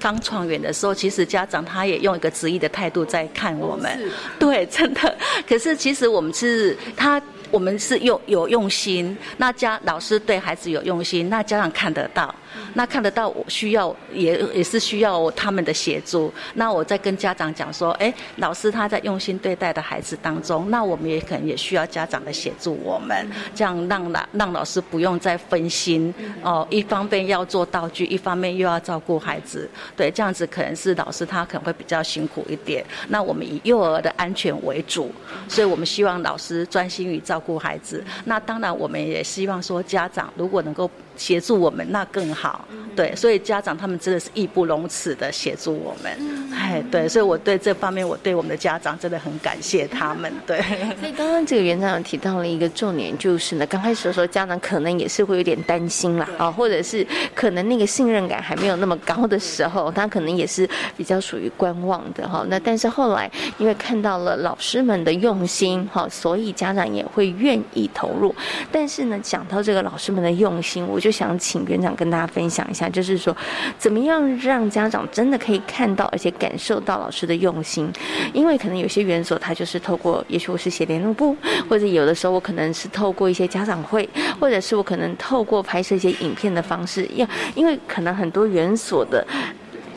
[0.00, 3.98] 刚创园的时候，其实家长他也用一个质疑的态度在看我们，
[4.38, 5.16] 对，真的。
[5.48, 7.20] 可是其实我们是他。
[7.50, 12.34] 我们是用有用心，那家老师对孩子有用心，那家长看得到，
[12.74, 16.30] 那看得到我需要也也是需要他们的协助。
[16.54, 32.84] 那我在跟家长讲说，哎，老师他在用心对待的孩子当中，那我们也可能也需要家长的协助，我们这样让老让老师不用再分心哦，一方面要做道具，一方面又要照顾孩子，对，这样子可能是老师他可能会比较辛苦一点。
[33.08, 35.10] 那我们以幼儿的安全为主，
[35.48, 37.38] 所以我们希望老师专心于照。
[37.38, 40.90] 照顾孩子，那当然我们也希望说，家长如果能够。
[41.18, 42.64] 协助我们那更好，
[42.94, 46.16] 对，所以家长他们真的是义不容辞的协助我们，
[46.54, 50.58] 哎，对，所以我对这方面，我对我们的家长真的很感谢他们，对。
[51.00, 57.04] 所以刚刚这个园长提到了一个重点，就是呢，刚开始的时候家长可能也是会有点担心啦，啊，或者是
[57.34, 62.46] 可能那个信任感还没有那么高的时候，他可能也是比较属于观望的哈。
[62.48, 68.32] 那但是后来因为看到了老师们的用心哈，所以家长也会愿意投入。
[68.70, 71.07] 但是呢，讲到这个老师们的用心，我就。
[71.08, 73.34] 就想请园长跟大家分享一下，就是说，
[73.78, 77.90] 怎么样让家长真的可以看到而且感受到老师的用心？
[78.34, 81.34] 因为可能有些园所，他就是透过，也许我是写联络簿，
[81.66, 84.06] 或者有的时候我可能是透过一些家长会，
[84.38, 89.26] 或者是我可能透过拍摄一些影片的方式，要因为可能很多园所的。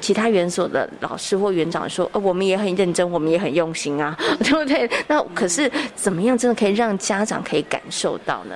[0.02, 4.90] 其他园所的老师或园长说，呃，我们也很认真，我们也很用心啊， 对不对？
[5.08, 8.56] 那可是怎么样真的可以让家长可以感受到呢？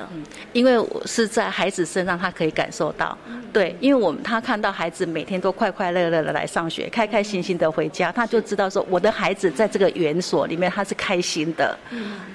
[0.52, 3.18] 因为我是在孩子身上，他可以感受到，
[3.54, 11.78] 对，因为我们他看到孩子每天都快快乐乐的来上学，开开心心的回家，他就知道说，我的孩子在这个园所里面他是开心的，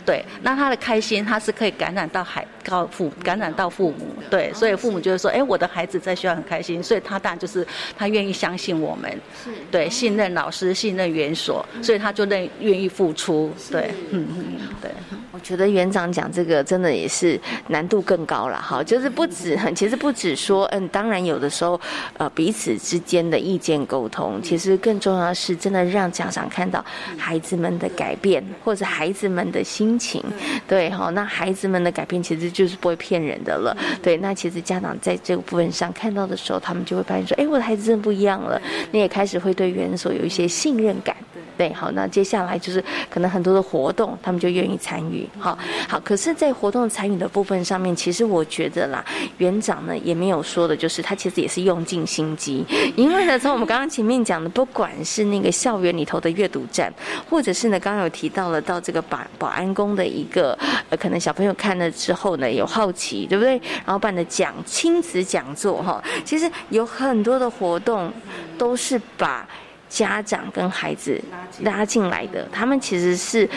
[0.07, 9.11] 对，那他的开心他是可以感染到孩到父感染到父母，对，所以父母就会说，哎，我的孩子在学校很开心，所以他当然就是他愿意相信我们
[9.45, 14.91] 是，对，信任老师，信任园所，所以他就愿愿意付出，对，嗯嗯，对。
[15.33, 21.81] 我觉得园长讲这个真的也是难度更高了，哈，就是不止，其实不止说，嗯，当然有的时候，
[22.19, 26.85] 呃，彼此之间的意见沟通，其实更重要的是真的让家长看到
[27.17, 30.23] 孩子们的改变，或者孩子们的心情，
[30.67, 38.61] 对，哈，那孩子们的改变其实就是不会骗人的了，对，那其实家长在这个部分上看到的时候，他们就会发现说，哎，我的孩子真的不一样了，
[38.91, 41.17] 你也开始会对园所有一些信任感。
[41.57, 45.29] 对，好，那接下来就是可能很多的活动，他们就愿意参与。
[45.39, 49.05] 好，好，可是，在活动参与的部分上面，其实我觉得啦，
[49.37, 52.65] 园长呢也没有说的，就是他其实也是用尽心机。
[52.97, 56.91] 因为呢，从我们刚刚前面讲的，不管是那个校园里头的阅读站，
[57.29, 63.61] 或者是呢，刚刚有提到了到这个保保安宫的一个，呃，可能小朋友看了之后呢，有好奇，对不对？
[63.85, 68.11] 然后办的讲亲子讲座，哈，其实有很多的活动
[68.57, 69.47] 都是把。
[69.91, 71.21] 家长跟孩子
[71.63, 73.51] 拉进来的，他们其实是。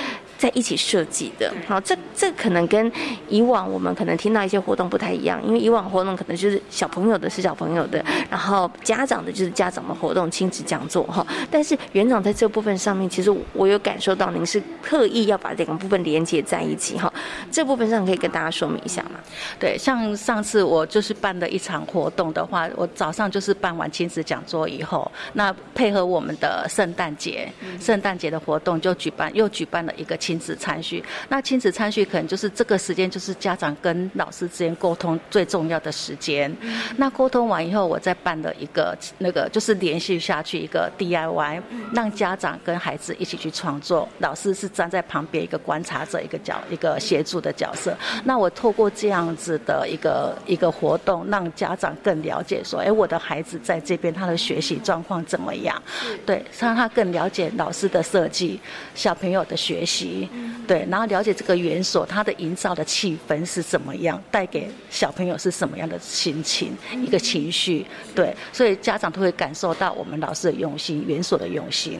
[0.43, 2.91] 在一起设计的，好，这这可能跟
[3.29, 11.25] 以往我们可能听到一些活动不太一样，因为以往活动可能就是小朋友的是小朋友的，然后家长的就是家长的活动，亲子讲座哈。
[11.49, 17.13] 但是园长在这部分上面，其实我有感受到您是特意要把两个部分连接在一起哈。
[17.49, 19.11] 这部分上可以跟大家说明一下吗？
[19.57, 30.32] 对，像上次我就是办的一场活动的话，我早上就是办完亲子讲座以后，那配合我们的圣诞节，圣诞节的活动就举办又举办了一个亲。
[30.33, 36.51] 亲子参叙，那亲子参叙可能就是这个时间，就是家长跟老师之间沟通最重要的时间。
[36.97, 41.61] 那沟通完以后，我再办了一个那个，就是连续下去一个 DIY，
[41.93, 47.95] 让家长跟孩子一起去创作，老师是站在旁边一个观察者，一个角一个协助的角色。
[48.23, 55.79] 那我透过这样子的一个一个活动，让家长更了解说，哎，我的孩子在这边他的学习状况怎么样？
[56.25, 58.59] 对，让他更了解老师的设计，
[58.95, 60.22] 小朋友的学习。
[60.67, 67.85] 对，然后了解这个园所，它的营造的气氛是怎么样，带给小朋友是什么样的心情，一个情绪。
[68.15, 71.99] 对，所以家长都会感受到我们老师的用心，园所的用心。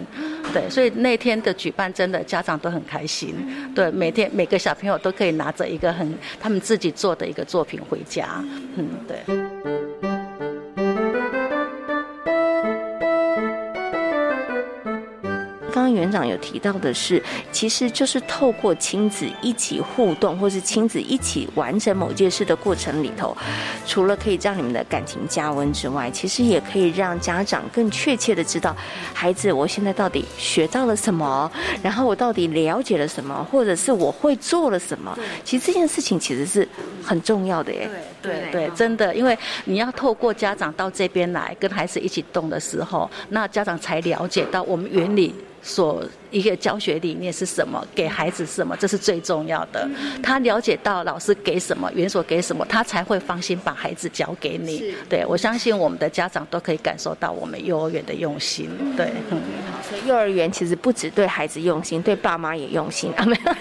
[0.53, 3.35] 对，所以那天的举办真的家长都很开心。
[3.75, 8.43] 对，每天每个小朋友都可以拿着一个很他们自己做的一个作品回家。
[8.75, 10.12] 嗯，对。
[15.73, 17.21] 刚刚园长有提到的是，
[17.51, 23.35] 其实就是透过亲子一起互动，或是亲子一起完成某件事的过程里头，
[23.87, 28.75] 除了可以让你们的感情加温之外，其实也可以让家长更确切的知道，
[29.15, 31.51] 孩子我现在到底学到了什么，
[31.81, 35.17] 然后我到底了解了什么，或者是我会做了什么。
[35.43, 36.67] 其实这件事情其实是
[37.03, 37.89] 很重要的耶。
[38.21, 45.33] 对对对，真的，因为你要透过家长到这边来跟孩子一起动的时候，那家长才了解到我们原理。
[45.63, 47.81] 所一个教学理念是什么？
[47.95, 48.75] 给孩子什么？
[48.75, 49.89] 这是最重要的。
[50.21, 54.93] 他了解到老师给什么，园所给什么，他才会放心把孩子交给你。
[55.07, 58.69] 对我相信我们的家长都可以感受到我们幼儿园的用心。
[58.97, 59.41] 对，嗯，
[59.87, 63.23] 所以幼儿园其实不止对孩子用心，对爸妈也用心啊。
[63.25, 63.53] 没有，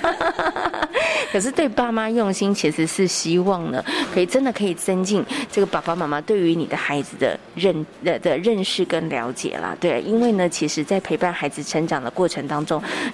[1.33, 9.77] 可是对爸妈用心，其实是希望呢，可以真的可以增进这个爸爸妈妈对于你的孩子的认的的认识跟了解啦。
[9.81, 12.03] 对，因为呢，其实在陪伴孩子成长。
[12.03, 12.62] 的过程当中，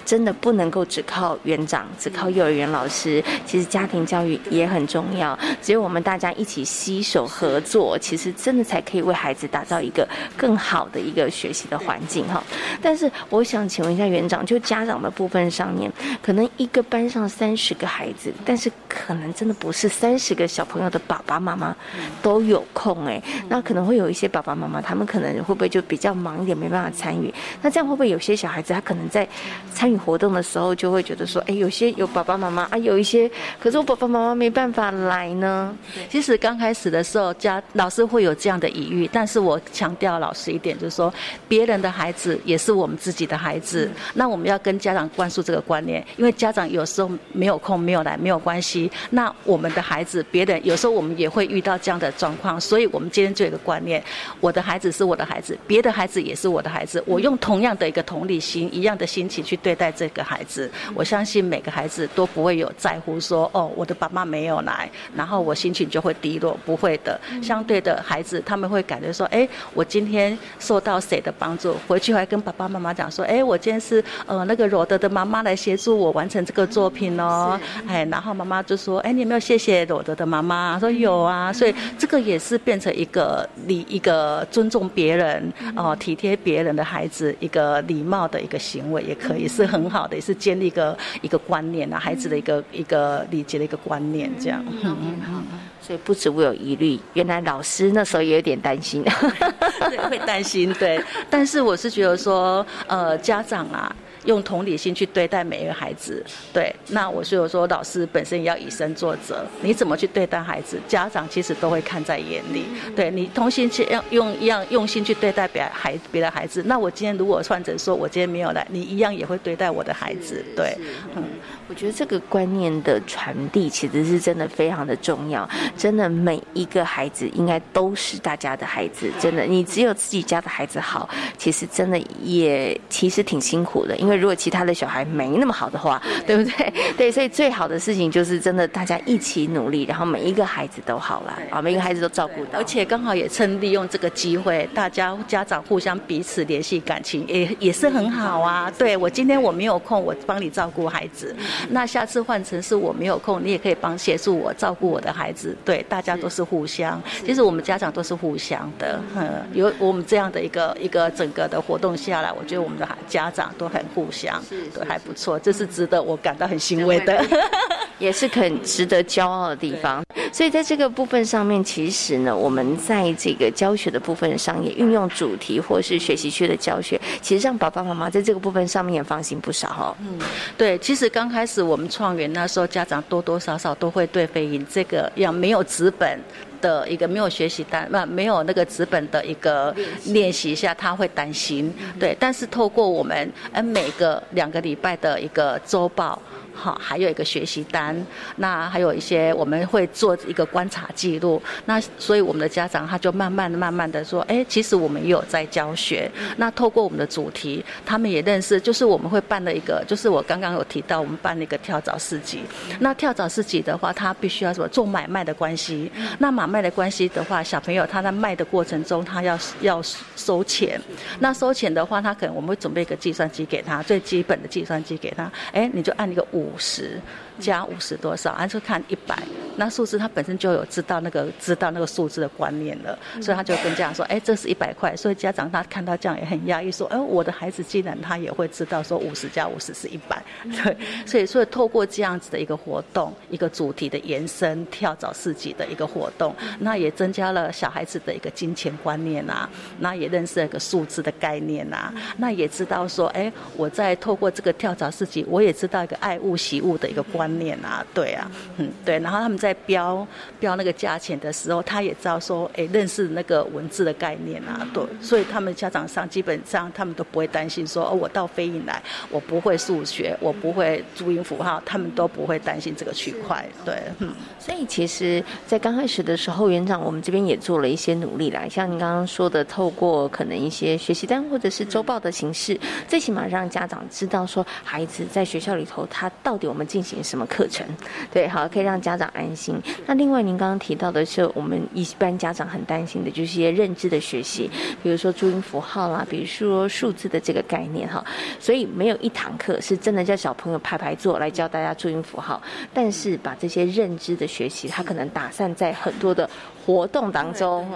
[0.05, 3.23] 真的不能够只靠园长，只靠幼儿园老师。
[3.45, 12.43] 其实家庭教育也很重要，只有我们大家一起携手合作，其实真的才可以为孩子打造一个更好的一个学习的环境哈。
[12.81, 15.91] 但是我想请问一下园长，就家长的部分上面，
[16.21, 21.75] 可能一个班上三十个孩子，但是可能真的不是三十个小朋友的爸爸妈妈
[22.21, 27.33] 都有空哎，那可能会有一些爸爸妈妈，他们可能会不会就比较忙一点，没办法参与？
[27.61, 28.73] 那这样会不会有些小孩子？
[28.73, 29.27] 他可能在
[29.73, 33.29] 参与活动的时候，就会觉得说，哎，有些有爸爸妈妈啊，有一些，
[33.59, 35.73] 可是我爸爸妈妈没办法来呢。
[36.09, 41.13] 其实刚开始的时候，家老师会有这样的疑虑，但是我强调老师一点，就是说，
[41.47, 54.03] 别人的孩子也是我们自己的孩子，那我们要跟家长灌输这个观念，因为家长有时候没有空没有来没有关系，那我们的孩子，别人有时候我们也会遇到这样的状况，所以我们今天就有一个观念，
[54.41, 59.69] 我的孩子是我的孩子，别的孩子也是我的孩子，我用同样的一个同理心，一样的心情去对。
[59.69, 67.21] 对待这个孩子，我相信每个孩子都不会有在乎说哦，我的爸妈没有来，然后我心情就会低落，不会的。
[67.39, 80.79] 相对的孩子，他们会感觉说，哎，我今天受到谁的帮助，回去还跟爸爸妈妈讲说，哎，我今天是呃那个罗德的妈妈来协助我完成这个作品哦，哎，然后妈妈就说，哎，你有没有谢谢罗德的妈妈？
[80.79, 89.69] 说有啊，所以这个也是变成一个礼，一个尊重别人哦，体贴别人的孩子一个礼貌的一个行为，也可以是。
[89.69, 94.65] 很好的，也是建立一个一个观念啊，孩子的一个一个理解的一个观念，这样。
[94.83, 95.43] 嗯嗯
[95.79, 99.03] 所以不止我有疑虑，原来老师那时候也有点担心，
[99.89, 100.99] 对，会担心，对。
[101.29, 103.95] 但是我是觉得说，呃，家长啊。
[104.25, 109.45] 用同理心去对待每一个孩子，对，那我所以说，老师本身也要以身作则。
[109.61, 112.65] 你怎么去对待孩子，家长其实都会看在眼里。
[112.95, 120.43] 对你同心去要用一样用心去对待别孩别的孩子，那我今天如果换成说我今天没有来，你一样也会对待我的孩子。
[120.55, 120.77] 对，
[121.15, 121.23] 嗯，
[121.69, 125.47] 我觉得这个观念的传递其实是真的非常的重要。
[125.75, 129.09] 真的每一个孩子应该都是大家的孩子。
[129.19, 134.19] 真的，你只有自己家的孩子好，其实真的也其实挺辛苦的，因为。
[134.19, 136.73] 如果其他的小孩没那么好的话，对不对？
[136.97, 142.59] 对，所以最好的事情就是真的大家一起努力，然后每一个孩子都好了啊，每一个孩子都照顾到。
[142.59, 148.69] 而且刚好也趁利用这个机会，大家家长互相彼此联系感情，也也是很好啊。
[148.77, 151.33] 对我今天我没有空，我帮你照顾孩子，
[151.69, 155.55] 那下次换成是我没有空，你也可以帮协助我照顾我的孩子。
[155.65, 158.99] 对，大家都是互相，其实我们家长都是互相的。
[159.15, 163.83] 嗯，有我们这样的一个一个整个的活动下来，我觉得我们的家长都很。
[163.95, 164.39] 互相
[164.71, 167.25] 都还不错，这是值得我感到很欣慰的，
[167.97, 170.03] 也是很值得骄傲的地方。
[170.31, 179.97] 所以在这个部分上面，其实呢，我们在这个教学的部分上也运用主题或是学习区的教学，其实让爸爸妈妈在这个部分上面也放心不少哈。
[180.01, 180.19] 嗯，
[180.55, 186.19] 对，其实刚开始是我们创园那时候，家长多多少少都会对飞鹰这个样没有纸本。
[186.61, 189.73] 的一个没有学习单，那没有那个纸本的一个
[190.07, 191.73] 练习一下，他会担心。
[191.97, 196.21] 对，但是透过我们呃每个两个礼拜的一个周报。
[196.59, 197.95] 好，还有一个学习单，
[198.35, 206.11] 那还有一些我们会做一个观察记录，那所以我们的家长他就慢慢的、慢慢的说，哎，其实我们也有在教学。
[206.35, 212.41] 那透过我们的主题，他们也认识，就是我们会办了一个，就是我刚刚有提到，我们办了一个跳蚤市集。
[212.81, 215.89] 那跳蚤市集的话，他必须要什么做买卖的关系。
[216.17, 219.81] 那买卖的关系的话，小朋友他在卖的过程中，他要要
[220.17, 220.79] 收钱。
[221.19, 226.48] 那收钱的话，他可能我们会准备一个计算机给他，最基本的计算机给他，哎，你就按一个五。
[226.49, 226.99] 五十。
[227.39, 228.31] 加五十多少？
[228.31, 229.17] 按说看一百，
[229.55, 240.21] 那数字他本身就有知道那个知道那个数字的观念了，所以他就跟家长说：“哎，这是一百块。”所以家长他看到这样也很压抑，说：“哎，我的孩子既然他也会知道说五十加五十是一百。”
[240.63, 260.07] 对，所以所以透过这样子的一个活动，一个主题的延伸，跳蚤市集的一个活动，那也增加了小孩子的一个金钱观念啊，那也认识了一个数字的概念啊，那也知道说：“哎，我在透过这个跳蚤市集，我也知道一个爱物惜物的一个观。”念啊，对啊，嗯，对，然后他们在标
[260.39, 287.18] 标那个价钱的时候，他也知道说，哎，认识那个文字的概念啊，对，所以他们家长上基本上他们都不会担心说，哦，我到飞影来，我不会数学，我不会注音符号，他们都不会担心这个区块，对，嗯，所以其实，在刚开始的时候，园长我们这边也做了一些努力啦，像您刚刚说的，透过可能一些学习单或者是周报的形式，最起码让家长知道说，孩子在学校里头他到底我们进行什么。
[287.19, 287.67] 什么课程？
[288.13, 289.53] 对，好，可以让家长安心。
[289.85, 294.49] 那另外，您刚刚提到的是，我们一般家长很担心的，就是一些认知的学习，
[294.81, 298.01] 比如说注音符号啦，比如说数字的这个概念哈。
[298.39, 302.41] 所以，没有一堂课是真的叫小朋友排排坐来教大家注音符号，
[302.73, 306.29] 但是把这些认知的学习，他可能打散在很多的。
[306.69, 307.67] 活动当中，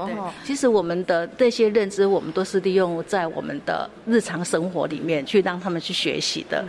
[0.43, 6.63] 其实我们的这些认知，我们都是利用在我们的日常生活里面去让他们去学习的。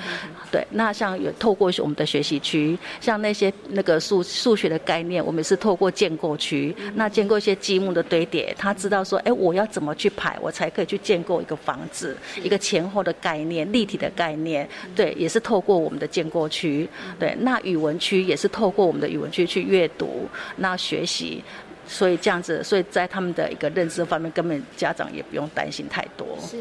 [0.51, 16.89] 对，那像有透过我们的学习区，像那些那个数数学的的概念，我们是透过建构区，那建构一些积木的堆叠，他知道说，哎，我要怎么去排，我才可以去建构一个房子，一个前后的概念，立体的概念，对，也是透过我们的建构区，
[17.21, 21.41] 对，那语文区也是透过我们的语文区去阅读，那学习。
[21.87, 26.27] 所以这样子，所以在他们的一个认知方面，根本家长也不用担心太多。
[26.41, 26.57] 是，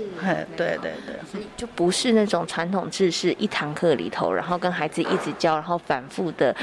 [0.57, 6.55] 对对对，所以就不是那种传统制式一堂课里头，然后跟孩子一直教，然后反复的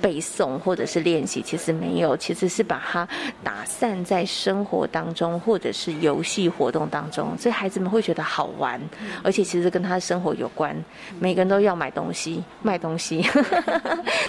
[0.00, 3.06] 背诵或者是练习，其实没有，其实是把它
[3.42, 8.80] 打散在生活当中，或者是游戏活动当中，所以孩子们会觉得好玩，
[9.22, 10.76] 而且其实跟他的生活有关。
[11.20, 13.24] 每个人都要买东西、卖东西，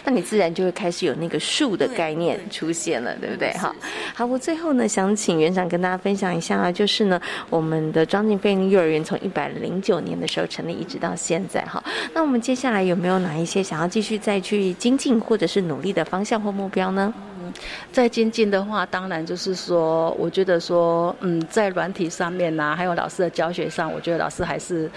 [0.03, 3.51] 那你自然就会开始有那个数的概念出现了，对不对？
[3.53, 3.75] 哈。
[4.13, 7.19] 好，我最后呢想请园长跟大家分享一下啊，就是呢
[7.49, 11.83] 我们的庄敬飞林幼儿园从一百零九年的时候成立，一直到现在哈。
[12.13, 17.13] 那我们接下来有没有哪一些想要继续再去精进或者是努力的方向或目标呢？
[17.41, 17.53] 嗯，
[17.91, 24.89] 在精进的话，当然就是说，我觉得说，嗯，在软体上面呐，还有老师的教学上，我觉得老师还是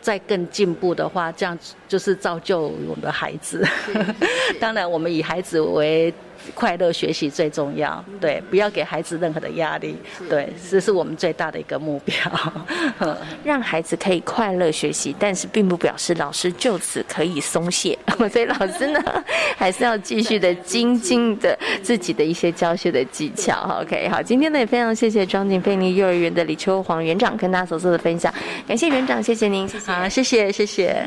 [0.00, 3.66] 在更进步的话，这样就是造就我们的孩子。
[4.58, 6.12] 当然，我们以孩子为。
[6.54, 9.96] 快乐学习最重要，对，不要给孩子任何的压力，
[10.28, 12.14] 对，这是我们最大的一个目标，
[13.44, 17.98] 让孩子可以快乐学习，但是并不表示老师就此可以松懈，
[18.30, 19.00] 所以老师呢
[19.56, 23.80] 还是要继续的精进的自己的一些教学的技巧。
[23.82, 28.32] OK，好，今天呢也非常谢谢庄景菲尼幼儿园的李秋黄园长跟大家所做的分享，
[28.66, 31.06] 感谢园长，谢谢您，好，谢谢，谢谢。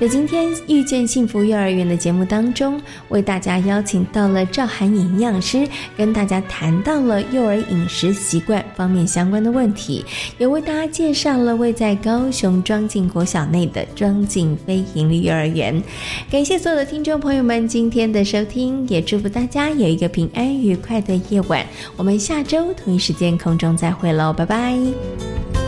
[0.00, 10.04] 在今天遇见幸福幼儿园的节目当中，为大家邀请到了赵涵营养师，跟大家谈到了幼儿饮食习惯方面相关的问题，
[10.38, 15.82] 也为大家介绍了位在高雄庄敬国小内的庄敬非营利幼儿园。
[16.30, 21.66] 感谢所有的听众朋友们今天的收听，也祝福大家有一个平安愉快的夜晚。
[21.96, 25.67] 我们下周同一时间空中再会喽，拜拜。